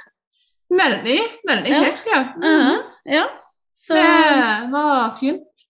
Veldig, 0.71 1.19
veldig 1.49 1.71
Ja. 1.73 1.79
kjekt, 1.83 2.07
ja. 2.07 2.21
Ja, 2.47 2.75
ja. 3.11 3.27
Så, 3.75 3.95
Det 3.97 4.71
var 4.73 5.15
fint. 5.17 5.65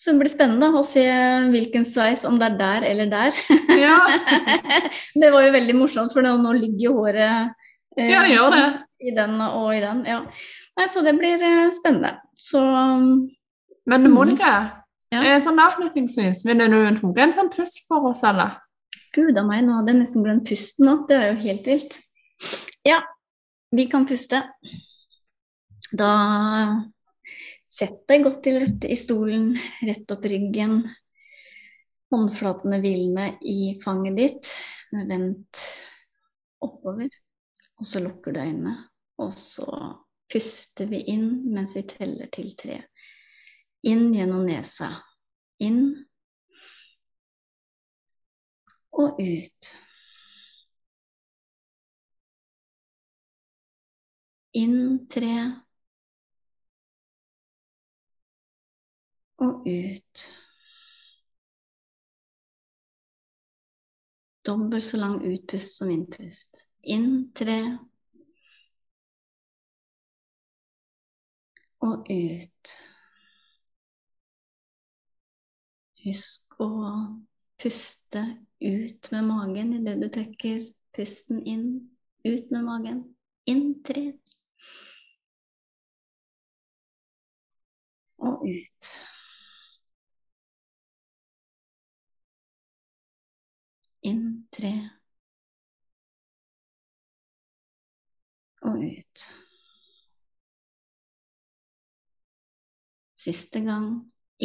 så 0.00 0.12
det 0.12 0.20
blir 0.20 0.32
spennende 0.32 0.68
å 0.76 0.82
se 0.84 1.04
hvilken 1.52 1.86
sveis, 1.88 2.24
om 2.28 2.38
det 2.40 2.50
er 2.50 2.58
der 2.58 2.86
eller 2.90 3.10
der. 3.12 3.40
Ja, 3.80 3.98
det 5.22 5.32
var 5.32 5.46
jo 5.46 5.54
veldig 5.56 5.76
morsomt, 5.78 6.12
for 6.12 6.24
nå, 6.26 6.52
ligger 6.56 6.86
jo 6.88 6.94
håret 6.98 7.52
eh, 7.96 8.10
ja 8.10 8.24
det 8.26 8.34
gjør 8.34 8.54
det. 8.54 8.64
sånn 8.64 8.80
i 9.00 9.14
den 9.16 9.36
og 9.46 9.68
i 9.72 9.80
den. 9.80 10.02
Ja. 10.08 10.20
Nei, 10.76 10.88
så 10.92 11.04
det 11.04 11.16
blir 11.16 11.40
eh, 11.40 11.70
spennende. 11.72 12.16
Så 12.36 12.60
Men 13.88 14.10
Monica, 14.12 14.50
mm. 14.60 15.14
Ja. 15.16 15.22
eh, 15.24 15.38
sånn 15.42 15.58
avslutningsvis, 15.60 16.44
ville 16.46 16.68
du 16.70 16.80
tatt 17.00 17.24
en 17.24 17.38
sånn 17.38 17.54
pust 17.54 17.80
for 17.88 18.12
oss, 18.12 18.24
alle? 18.28 18.50
gud 19.14 19.38
a 19.38 19.42
meg, 19.46 19.64
nå 19.66 19.78
hadde 19.78 19.94
jeg 19.94 20.00
nesten 20.04 20.26
glemt 20.26 20.46
pusten 20.48 20.86
nå. 20.86 20.94
Det 21.08 21.16
er 21.16 21.26
jo 21.32 21.40
helt 21.44 21.66
vilt. 21.66 21.96
Ja, 22.86 23.00
vi 23.74 23.86
kan 23.90 24.06
puste. 24.08 24.44
Da 25.92 26.10
sett 27.66 28.02
deg 28.10 28.24
godt 28.26 28.42
til 28.46 28.60
rette 28.62 28.90
i 28.90 28.98
stolen, 28.98 29.52
rett 29.86 30.10
opp 30.14 30.26
ryggen. 30.30 30.82
håndflatene 32.10 32.80
hvilende 32.82 33.26
i 33.46 33.74
fanget 33.78 34.16
ditt, 34.18 34.48
med 34.90 35.06
vendt 35.10 35.60
oppover. 36.60 37.10
Og 37.78 37.86
så 37.86 38.02
lukker 38.02 38.34
du 38.34 38.40
øynene, 38.40 38.74
og 39.22 39.30
så 39.34 39.68
puster 40.30 40.90
vi 40.90 41.04
inn 41.12 41.28
mens 41.54 41.76
vi 41.78 41.84
teller 41.86 42.30
til 42.34 42.50
tre. 42.58 42.80
Inn 43.86 44.10
gjennom 44.14 44.42
nesa. 44.46 44.90
Inn 45.62 45.84
og 48.92 49.18
ut. 49.22 49.72
Inn 54.60 55.06
tre 55.08 55.34
og 59.40 59.66
ut. 59.66 60.24
Dobbelt 64.46 64.84
så 64.84 64.96
lang 64.96 65.22
utpust 65.32 65.76
som 65.76 65.90
innpust. 65.90 66.66
Inn 66.82 67.32
tre 67.36 67.78
og 71.80 72.06
ut. 72.10 72.72
Husk 76.04 76.56
å 76.64 76.68
puste 77.60 78.22
ut 78.64 79.10
med 79.12 79.28
magen 79.28 79.74
idet 79.80 79.96
du 80.00 80.08
trekker 80.12 80.64
pusten 80.96 81.42
inn. 81.44 81.66
Ut 82.24 82.50
med 82.52 82.64
magen. 82.64 83.04
Inn 83.48 83.74
tre. 83.84 84.10
Og 88.18 88.44
ut. 88.48 88.92
Inn 94.02 94.46
tre. 94.52 94.72
Og 98.62 98.76
ut. 98.84 99.26
Siste 103.24 103.60
gang. 103.66 103.88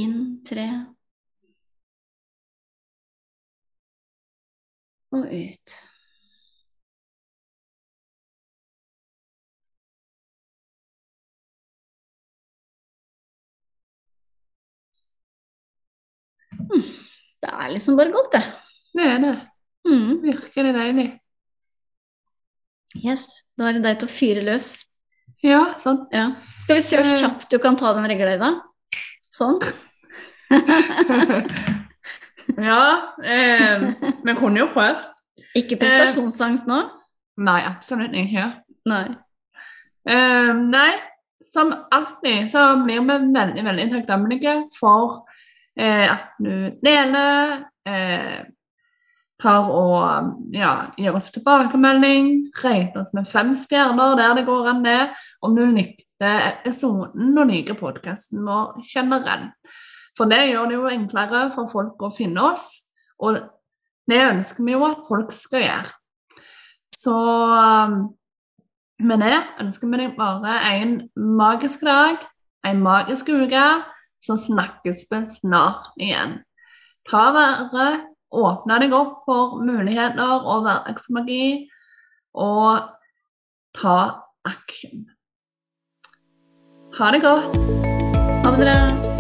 Inn 0.03 0.17
tre. 0.45 0.67
Og 5.11 5.25
ut. 5.31 5.75
Mm. 16.51 16.81
Det 17.41 17.49
er 17.51 17.67
liksom 17.71 17.97
bare 17.97 18.11
godt, 18.11 18.31
det. 18.33 18.64
Det 18.95 19.05
er 19.11 19.19
det. 19.23 19.35
Mm. 19.85 20.11
Virkelig 20.23 20.73
deilig. 20.75 21.07
Yes. 23.03 23.25
Da 23.59 23.67
er 23.69 23.77
det 23.77 23.83
deg 23.85 23.97
til 23.99 24.07
å 24.07 24.13
fyre 24.15 24.43
løs. 24.47 24.69
Ja, 25.43 25.61
sånn. 25.81 26.05
Ja. 26.15 26.29
Skal 26.63 26.79
vi 26.79 26.85
se 26.85 26.97
hvor 26.97 27.09
Eh. 27.11 27.19
kjapt 27.21 27.49
du 27.51 27.57
kan 27.59 27.75
ta 27.77 27.91
den 27.93 28.07
regla 28.09 28.35
i 28.35 28.39
dag? 28.41 28.61
Sånn. 29.35 29.59
ja, 32.69 33.13
eh, 33.23 33.83
vi 34.23 34.35
kunne 34.39 34.59
jo 34.63 34.69
prøvd. 34.73 35.03
Ikke 35.59 35.77
prestasjonsangst 35.79 36.67
nå? 36.69 36.79
Nei, 37.43 37.59
absolutt 37.67 38.15
ikke. 38.15 38.47
Nei. 38.87 39.05
Eh, 40.07 40.53
nei, 40.71 40.91
som 41.43 41.73
alltid 41.91 42.49
så 42.51 42.67
blir 42.83 43.01
vi 43.03 43.19
veldig, 43.35 43.63
veldig 43.65 43.87
takknemlige 43.91 44.55
for 44.79 45.25
eh, 45.77 46.07
at 46.11 46.35
du 46.39 46.71
deler, 46.85 47.65
eh, 47.87 48.43
tar 49.41 49.67
å 49.67 49.85
ja, 50.55 50.71
gi 50.97 51.09
oss 51.11 51.27
tilbakemelding, 51.35 52.29
rater 52.63 53.01
oss 53.01 53.11
med 53.15 53.27
fem 53.27 53.51
stjerner 53.57 54.15
der 54.19 54.37
det 54.37 54.45
går 54.47 54.69
an 54.71 54.85
det, 54.85 55.01
om 55.43 55.57
du 55.57 55.65
likte 55.65 56.31
episoden 56.51 57.35
og 57.35 57.51
liker 57.51 57.77
podkasten 57.79 58.45
vår 58.47 58.79
generelt. 58.93 59.51
For 60.15 60.31
det 60.31 60.45
gjør 60.47 60.69
det 60.71 60.77
jo 60.77 60.91
enklere 60.91 61.49
for 61.51 61.67
folk 61.67 62.05
å 62.07 62.13
finne 62.15 62.47
oss, 62.53 62.69
og 63.19 63.41
det 64.07 64.21
ønsker 64.29 64.63
vi 64.63 64.75
jo 64.75 64.85
at 64.87 65.03
folk 65.09 65.33
skal 65.35 65.65
gjøre. 65.65 65.91
Så 66.95 67.15
med 69.03 69.19
det 69.19 69.35
ønsker 69.59 69.91
vi 69.91 69.99
deg 69.99 70.15
bare 70.15 70.55
en 70.77 70.97
magisk 71.15 71.83
dag, 71.83 72.23
en 72.65 72.81
magisk 72.85 73.29
uke, 73.33 73.65
så 74.15 74.37
snakkes 74.39 75.03
vi 75.11 75.21
snart 75.27 75.91
igjen. 75.99 76.39
Ta 77.09 77.27
vare, 77.35 77.89
åpne 78.35 78.79
deg 78.83 78.93
opp 78.95 79.23
for 79.27 79.57
muligheter 79.63 80.43
og 80.43 80.67
hverdagsmagi, 80.67 81.65
og 82.35 82.91
ta 83.79 83.97
action. 84.45 85.07
Ha 86.99 87.11
det 87.11 87.25
godt. 87.25 87.59
Ha 88.43 88.55
det 88.55 88.59
bra. 88.61 89.14